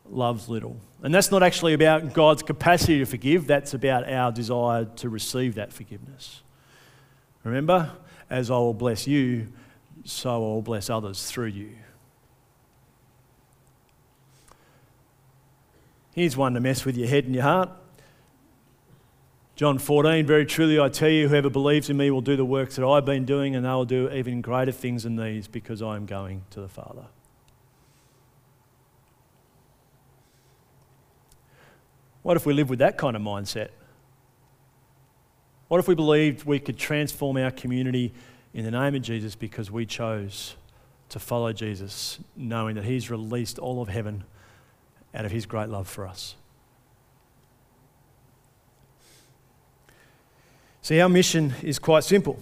loves 0.08 0.48
little. 0.48 0.78
And 1.02 1.14
that's 1.14 1.30
not 1.30 1.42
actually 1.42 1.74
about 1.74 2.14
God's 2.14 2.42
capacity 2.42 3.00
to 3.00 3.04
forgive, 3.04 3.46
that's 3.46 3.74
about 3.74 4.10
our 4.10 4.32
desire 4.32 4.86
to 4.86 5.10
receive 5.10 5.56
that 5.56 5.70
forgiveness. 5.70 6.42
Remember, 7.42 7.92
as 8.30 8.50
I 8.50 8.56
will 8.56 8.72
bless 8.72 9.06
you, 9.06 9.48
so 10.04 10.34
I 10.34 10.38
will 10.38 10.62
bless 10.62 10.88
others 10.88 11.30
through 11.30 11.48
you. 11.48 11.72
Here's 16.14 16.38
one 16.38 16.54
to 16.54 16.60
mess 16.60 16.86
with 16.86 16.96
your 16.96 17.08
head 17.08 17.26
and 17.26 17.34
your 17.34 17.44
heart. 17.44 17.68
John 19.56 19.78
14, 19.78 20.26
very 20.26 20.44
truly 20.44 20.80
I 20.80 20.88
tell 20.88 21.08
you, 21.08 21.28
whoever 21.28 21.48
believes 21.48 21.88
in 21.88 21.96
me 21.96 22.10
will 22.10 22.20
do 22.20 22.34
the 22.34 22.44
works 22.44 22.74
that 22.74 22.84
I've 22.84 23.04
been 23.04 23.24
doing, 23.24 23.54
and 23.54 23.64
they 23.64 23.70
will 23.70 23.84
do 23.84 24.10
even 24.10 24.40
greater 24.40 24.72
things 24.72 25.04
than 25.04 25.14
these 25.14 25.46
because 25.46 25.80
I 25.80 25.94
am 25.94 26.06
going 26.06 26.42
to 26.50 26.60
the 26.60 26.68
Father. 26.68 27.04
What 32.22 32.36
if 32.36 32.46
we 32.46 32.52
lived 32.52 32.68
with 32.68 32.80
that 32.80 32.98
kind 32.98 33.14
of 33.14 33.22
mindset? 33.22 33.68
What 35.68 35.78
if 35.78 35.86
we 35.86 35.94
believed 35.94 36.44
we 36.44 36.58
could 36.58 36.76
transform 36.76 37.36
our 37.36 37.52
community 37.52 38.12
in 38.54 38.64
the 38.64 38.72
name 38.72 38.96
of 38.96 39.02
Jesus 39.02 39.36
because 39.36 39.70
we 39.70 39.86
chose 39.86 40.56
to 41.10 41.20
follow 41.20 41.52
Jesus, 41.52 42.18
knowing 42.34 42.74
that 42.74 42.84
He's 42.84 43.08
released 43.08 43.60
all 43.60 43.80
of 43.80 43.88
heaven 43.88 44.24
out 45.14 45.24
of 45.24 45.30
His 45.30 45.46
great 45.46 45.68
love 45.68 45.86
for 45.86 46.08
us? 46.08 46.34
See, 50.84 51.00
our 51.00 51.08
mission 51.08 51.54
is 51.62 51.78
quite 51.78 52.04
simple 52.04 52.38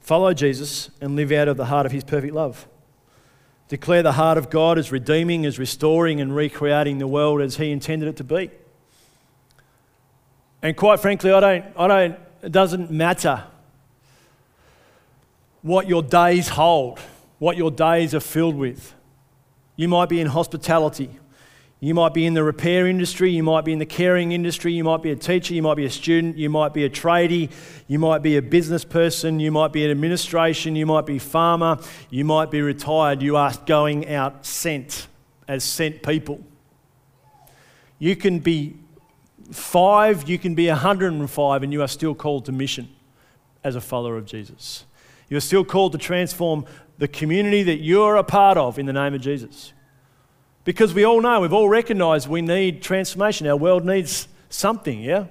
follow 0.00 0.34
Jesus 0.34 0.90
and 1.00 1.14
live 1.14 1.30
out 1.30 1.46
of 1.46 1.56
the 1.56 1.66
heart 1.66 1.86
of 1.86 1.92
his 1.92 2.02
perfect 2.02 2.34
love. 2.34 2.66
Declare 3.68 4.02
the 4.02 4.12
heart 4.12 4.36
of 4.36 4.50
God 4.50 4.78
as 4.78 4.90
redeeming, 4.90 5.46
as 5.46 5.60
restoring, 5.60 6.20
and 6.20 6.34
recreating 6.34 6.98
the 6.98 7.06
world 7.06 7.40
as 7.40 7.56
he 7.56 7.70
intended 7.70 8.08
it 8.08 8.16
to 8.16 8.24
be. 8.24 8.50
And 10.60 10.76
quite 10.76 10.98
frankly, 10.98 11.30
I 11.30 11.38
don't, 11.38 11.64
I 11.76 11.86
don't, 11.86 12.18
it 12.42 12.50
doesn't 12.50 12.90
matter 12.90 13.44
what 15.62 15.86
your 15.86 16.02
days 16.02 16.48
hold, 16.48 16.98
what 17.38 17.56
your 17.56 17.70
days 17.70 18.12
are 18.12 18.20
filled 18.20 18.56
with. 18.56 18.92
You 19.76 19.86
might 19.86 20.08
be 20.08 20.20
in 20.20 20.26
hospitality. 20.26 21.10
You 21.84 21.92
might 21.92 22.14
be 22.14 22.24
in 22.24 22.32
the 22.32 22.42
repair 22.42 22.86
industry, 22.86 23.30
you 23.30 23.42
might 23.42 23.66
be 23.66 23.72
in 23.74 23.78
the 23.78 23.84
caring 23.84 24.32
industry, 24.32 24.72
you 24.72 24.82
might 24.82 25.02
be 25.02 25.10
a 25.10 25.16
teacher, 25.16 25.52
you 25.52 25.60
might 25.60 25.74
be 25.74 25.84
a 25.84 25.90
student, 25.90 26.38
you 26.38 26.48
might 26.48 26.72
be 26.72 26.86
a 26.86 26.88
tradie, 26.88 27.50
you 27.88 27.98
might 27.98 28.22
be 28.22 28.38
a 28.38 28.40
business 28.40 28.86
person, 28.86 29.38
you 29.38 29.52
might 29.52 29.70
be 29.70 29.84
in 29.84 29.90
administration, 29.90 30.76
you 30.76 30.86
might 30.86 31.04
be 31.04 31.18
farmer, 31.18 31.76
you 32.08 32.24
might 32.24 32.50
be 32.50 32.62
retired. 32.62 33.20
You 33.20 33.36
are 33.36 33.52
going 33.66 34.08
out 34.08 34.46
sent 34.46 35.08
as 35.46 35.62
sent 35.62 36.02
people. 36.02 36.42
You 37.98 38.16
can 38.16 38.38
be 38.38 38.78
five, 39.52 40.26
you 40.26 40.38
can 40.38 40.54
be 40.54 40.68
105, 40.68 41.62
and 41.62 41.70
you 41.70 41.82
are 41.82 41.88
still 41.88 42.14
called 42.14 42.46
to 42.46 42.52
mission 42.52 42.88
as 43.62 43.76
a 43.76 43.80
follower 43.82 44.16
of 44.16 44.24
Jesus. 44.24 44.86
You 45.28 45.36
are 45.36 45.40
still 45.40 45.66
called 45.66 45.92
to 45.92 45.98
transform 45.98 46.64
the 46.96 47.08
community 47.08 47.62
that 47.64 47.82
you're 47.82 48.16
a 48.16 48.24
part 48.24 48.56
of 48.56 48.78
in 48.78 48.86
the 48.86 48.94
name 48.94 49.12
of 49.12 49.20
Jesus. 49.20 49.74
Because 50.64 50.94
we 50.94 51.04
all 51.04 51.20
know, 51.20 51.40
we've 51.40 51.52
all 51.52 51.68
recognized 51.68 52.28
we 52.28 52.42
need 52.42 52.82
transformation. 52.82 53.46
Our 53.46 53.56
world 53.56 53.84
needs 53.84 54.28
something, 54.48 55.00
yeah? 55.00 55.26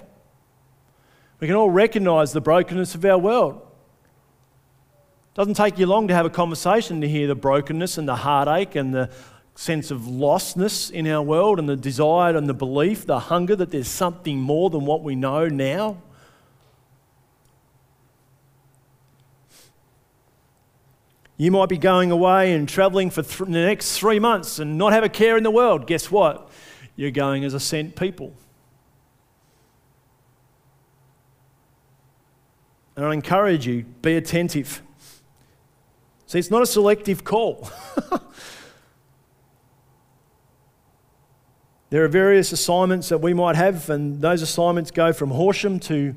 We 1.40 1.48
can 1.48 1.56
all 1.56 1.72
recognize 1.72 2.32
the 2.32 2.42
brokenness 2.42 2.96
of 2.96 3.04
our 3.04 3.18
world. 3.18 3.56
It 3.56 5.36
doesn't 5.36 5.56
take 5.56 5.80
you 5.80 5.88
long 5.88 6.08
to 6.08 6.14
have 6.14 6.28
a 6.28 6.30
conversation 6.30 7.02
to 7.02 7.10
hear 7.10 7.28
the 7.28 7.36
brokenness 7.36 7.98
and 7.98 8.08
the 8.08 8.16
heartache 8.16 8.76
and 8.76 8.94
the 8.94 9.10
sense 9.56 9.92
of 9.92 10.02
lostness 10.02 10.92
in 10.92 11.08
our 11.08 11.22
world 11.22 11.60
and 11.60 11.68
the 11.68 11.76
desire 11.76 12.36
and 12.38 12.48
the 12.48 12.54
belief, 12.54 13.06
the 13.06 13.20
hunger 13.20 13.56
that 13.56 13.72
there's 13.72 13.88
something 13.88 14.40
more 14.40 14.70
than 14.70 14.86
what 14.86 15.04
we 15.04 15.16
know 15.16 15.48
now. 15.48 15.98
You 21.44 21.52
might 21.52 21.68
be 21.68 21.78
going 21.78 22.10
away 22.10 22.54
and 22.54 22.70
traveling 22.70 23.10
for 23.10 23.22
th- 23.22 23.40
the 23.40 23.48
next 23.48 24.00
three 24.00 24.18
months 24.18 24.60
and 24.60 24.78
not 24.78 24.94
have 24.94 25.04
a 25.04 25.10
care 25.10 25.36
in 25.36 25.44
the 25.44 25.52
world. 25.52 25.88
Guess 25.88 26.10
what? 26.10 26.50
You're 26.96 27.12
going 27.12 27.44
as 27.44 27.54
a 27.54 27.60
sent 27.60 27.98
people. 27.98 28.34
And 32.96 33.06
I 33.06 33.12
encourage 33.12 33.68
you, 33.68 33.84
be 34.02 34.16
attentive. 34.16 34.82
See, 36.28 36.40
it's 36.40 36.50
not 36.50 36.62
a 36.62 36.66
selective 36.66 37.26
call. 37.26 37.70
there 41.90 42.06
are 42.06 42.08
various 42.08 42.54
assignments 42.54 43.10
that 43.10 43.18
we 43.18 43.34
might 43.34 43.58
have, 43.58 43.90
and 43.90 44.22
those 44.22 44.42
assignments 44.42 44.92
go 44.92 45.12
from 45.12 45.32
Horsham 45.32 45.82
to 45.82 46.16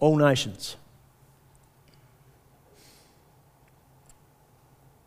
all 0.00 0.16
nations. 0.16 0.74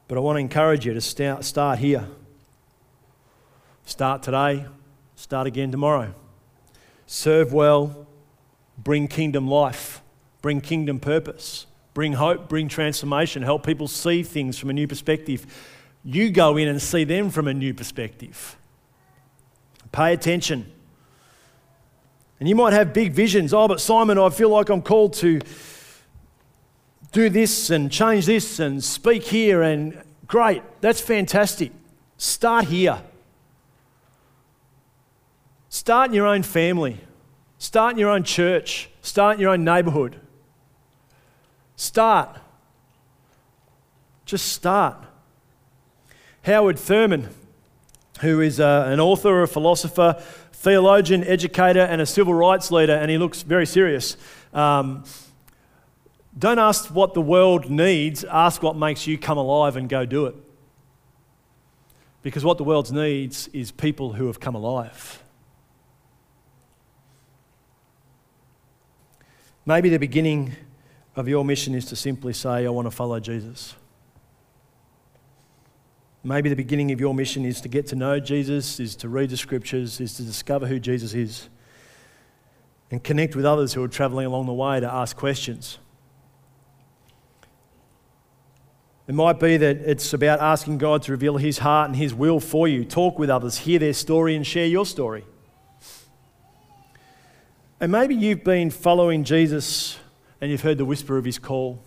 But 0.07 0.17
I 0.17 0.21
want 0.21 0.37
to 0.37 0.39
encourage 0.39 0.85
you 0.85 0.93
to 0.93 1.01
start, 1.01 1.43
start 1.43 1.79
here. 1.79 2.07
Start 3.85 4.23
today, 4.23 4.65
start 5.15 5.47
again 5.47 5.71
tomorrow. 5.71 6.13
Serve 7.05 7.53
well, 7.53 8.07
bring 8.77 9.07
kingdom 9.07 9.47
life, 9.47 10.01
bring 10.41 10.61
kingdom 10.61 10.99
purpose, 10.99 11.65
bring 11.93 12.13
hope, 12.13 12.47
bring 12.49 12.67
transformation, 12.67 13.43
help 13.43 13.65
people 13.65 13.87
see 13.87 14.23
things 14.23 14.57
from 14.57 14.69
a 14.69 14.73
new 14.73 14.87
perspective. 14.87 15.45
You 16.03 16.29
go 16.29 16.57
in 16.57 16.67
and 16.67 16.81
see 16.81 17.03
them 17.03 17.29
from 17.29 17.47
a 17.47 17.53
new 17.53 17.73
perspective. 17.73 18.57
Pay 19.91 20.13
attention. 20.13 20.71
And 22.39 22.47
you 22.47 22.55
might 22.55 22.73
have 22.73 22.93
big 22.93 23.13
visions. 23.13 23.53
Oh, 23.53 23.67
but 23.67 23.81
Simon, 23.81 24.17
I 24.17 24.29
feel 24.29 24.49
like 24.49 24.69
I'm 24.69 24.81
called 24.81 25.13
to 25.15 25.39
do 27.17 27.29
this 27.31 27.71
and 27.71 27.91
change 27.91 28.27
this 28.27 28.59
and 28.59 28.83
speak 28.83 29.23
here 29.23 29.63
and 29.63 29.99
great, 30.27 30.61
that's 30.81 31.01
fantastic. 31.01 31.71
Start 32.17 32.65
here. 32.65 33.01
Start 35.67 36.09
in 36.09 36.13
your 36.13 36.27
own 36.27 36.43
family. 36.43 36.99
Start 37.57 37.93
in 37.93 37.97
your 37.97 38.11
own 38.11 38.23
church. 38.23 38.91
Start 39.01 39.37
in 39.37 39.41
your 39.41 39.49
own 39.49 39.63
neighborhood. 39.63 40.19
Start. 41.75 42.37
Just 44.25 44.49
start. 44.49 44.97
Howard 46.43 46.77
Thurman, 46.77 47.29
who 48.21 48.41
is 48.41 48.59
uh, 48.59 48.85
an 48.87 48.99
author, 48.99 49.41
a 49.41 49.47
philosopher, 49.47 50.21
theologian, 50.53 51.23
educator, 51.23 51.81
and 51.81 51.99
a 51.99 52.05
civil 52.05 52.35
rights 52.35 52.69
leader, 52.69 52.93
and 52.93 53.09
he 53.09 53.17
looks 53.17 53.41
very 53.41 53.65
serious. 53.65 54.17
Um, 54.53 55.03
don't 56.37 56.59
ask 56.59 56.93
what 56.93 57.13
the 57.13 57.21
world 57.21 57.69
needs, 57.69 58.23
ask 58.23 58.61
what 58.61 58.75
makes 58.75 59.07
you 59.07 59.17
come 59.17 59.37
alive 59.37 59.75
and 59.75 59.89
go 59.89 60.05
do 60.05 60.25
it. 60.27 60.35
Because 62.21 62.43
what 62.43 62.57
the 62.57 62.63
world 62.63 62.91
needs 62.91 63.47
is 63.49 63.71
people 63.71 64.13
who 64.13 64.27
have 64.27 64.39
come 64.39 64.53
alive. 64.53 65.23
Maybe 69.65 69.89
the 69.89 69.99
beginning 69.99 70.55
of 71.15 71.27
your 71.27 71.43
mission 71.43 71.73
is 71.73 71.85
to 71.85 71.95
simply 71.95 72.33
say, 72.33 72.65
I 72.65 72.69
want 72.69 72.85
to 72.85 72.91
follow 72.91 73.19
Jesus. 73.19 73.75
Maybe 76.23 76.49
the 76.49 76.55
beginning 76.55 76.91
of 76.91 76.99
your 76.99 77.13
mission 77.13 77.45
is 77.45 77.61
to 77.61 77.69
get 77.69 77.87
to 77.87 77.95
know 77.95 78.19
Jesus, 78.19 78.79
is 78.79 78.95
to 78.97 79.09
read 79.09 79.29
the 79.29 79.37
scriptures, 79.37 79.99
is 79.99 80.13
to 80.15 80.23
discover 80.23 80.67
who 80.67 80.79
Jesus 80.79 81.13
is, 81.13 81.49
and 82.91 83.03
connect 83.03 83.35
with 83.35 83.45
others 83.45 83.73
who 83.73 83.83
are 83.83 83.87
traveling 83.87 84.25
along 84.25 84.45
the 84.45 84.53
way 84.53 84.79
to 84.79 84.91
ask 84.91 85.15
questions. 85.15 85.79
It 89.07 89.15
might 89.15 89.39
be 89.39 89.55
that 89.55 89.77
it's 89.77 90.11
about 90.13 90.41
asking 90.41 90.79
God 90.79 91.03
to 91.03 91.11
reveal 91.11 91.37
His 91.37 91.59
heart 91.59 91.87
and 91.87 91.95
His 91.95 92.13
will 92.13 92.41
for 92.41 92.67
you. 92.67 92.83
Talk 92.83 93.17
with 93.17 93.29
others, 93.29 93.59
hear 93.59 93.79
their 93.79 93.93
story, 93.93 94.35
and 94.35 94.45
share 94.45 94.65
your 94.65 94.85
story. 94.85 95.23
And 97.79 97.91
maybe 97.91 98.15
you've 98.15 98.43
been 98.43 98.69
following 98.69 99.23
Jesus 99.23 99.97
and 100.41 100.51
you've 100.51 100.61
heard 100.61 100.77
the 100.77 100.85
whisper 100.85 101.17
of 101.17 101.23
His 101.23 101.39
call, 101.39 101.81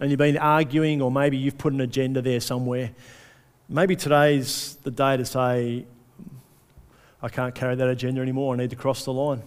and 0.00 0.10
you've 0.10 0.18
been 0.18 0.36
arguing, 0.36 1.00
or 1.00 1.10
maybe 1.10 1.36
you've 1.36 1.58
put 1.58 1.72
an 1.72 1.80
agenda 1.80 2.20
there 2.20 2.40
somewhere. 2.40 2.90
Maybe 3.68 3.94
today's 3.96 4.76
the 4.82 4.90
day 4.90 5.16
to 5.16 5.24
say, 5.24 5.86
I 7.22 7.28
can't 7.28 7.54
carry 7.54 7.76
that 7.76 7.88
agenda 7.88 8.20
anymore. 8.20 8.54
I 8.54 8.58
need 8.58 8.70
to 8.70 8.76
cross 8.76 9.04
the 9.04 9.12
line. 9.12 9.42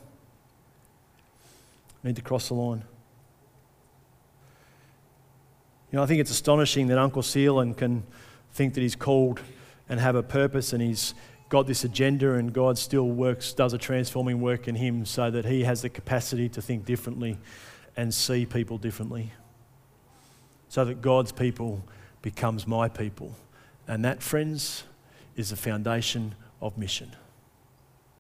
I 2.04 2.08
need 2.08 2.15
to 2.15 2.21
cross 2.21 2.47
the 2.47 2.54
line. 2.56 2.84
You 5.91 5.97
know, 5.97 6.04
I 6.04 6.06
think 6.06 6.21
it's 6.21 6.32
astonishing 6.32 6.88
that 6.88 6.97
Uncle 6.97 7.21
Seelan 7.21 7.75
can 7.75 8.04
think 8.54 8.75
that 8.75 8.82
he's 8.82 8.95
called 8.95 9.41
and 9.89 9.99
have 9.99 10.15
a 10.15 10.23
purpose 10.23 10.71
and 10.71 10.82
he's 10.82 11.13
got 11.49 11.67
this 11.67 11.84
agenda 11.84 12.36
and 12.36 12.54
God 12.54 12.77
still 12.77 13.10
works, 13.10 13.51
does 13.51 13.73
a 13.73 13.77
transforming 13.77 14.39
work 14.39 14.69
in 14.69 14.75
him 14.75 15.06
so 15.06 15.30
that 15.30 15.43
he 15.43 15.65
has 15.65 15.82
the 15.82 15.89
capacity 15.89 16.47
to 16.47 16.62
think 16.62 16.86
differently 16.86 17.38
and 17.97 18.13
see 18.13 18.45
people 18.45 18.77
differently. 18.77 19.34
So 20.69 20.86
that 20.86 21.01
God's 21.01 21.34
people 21.34 21.84
becomes 22.21 22.65
my 22.65 22.88
people. 22.88 23.36
And 23.86 24.06
that, 24.06 24.23
friends, 24.23 24.86
is 25.36 25.49
the 25.49 25.58
foundation 25.58 26.36
of 26.62 26.77
mission. 26.77 27.12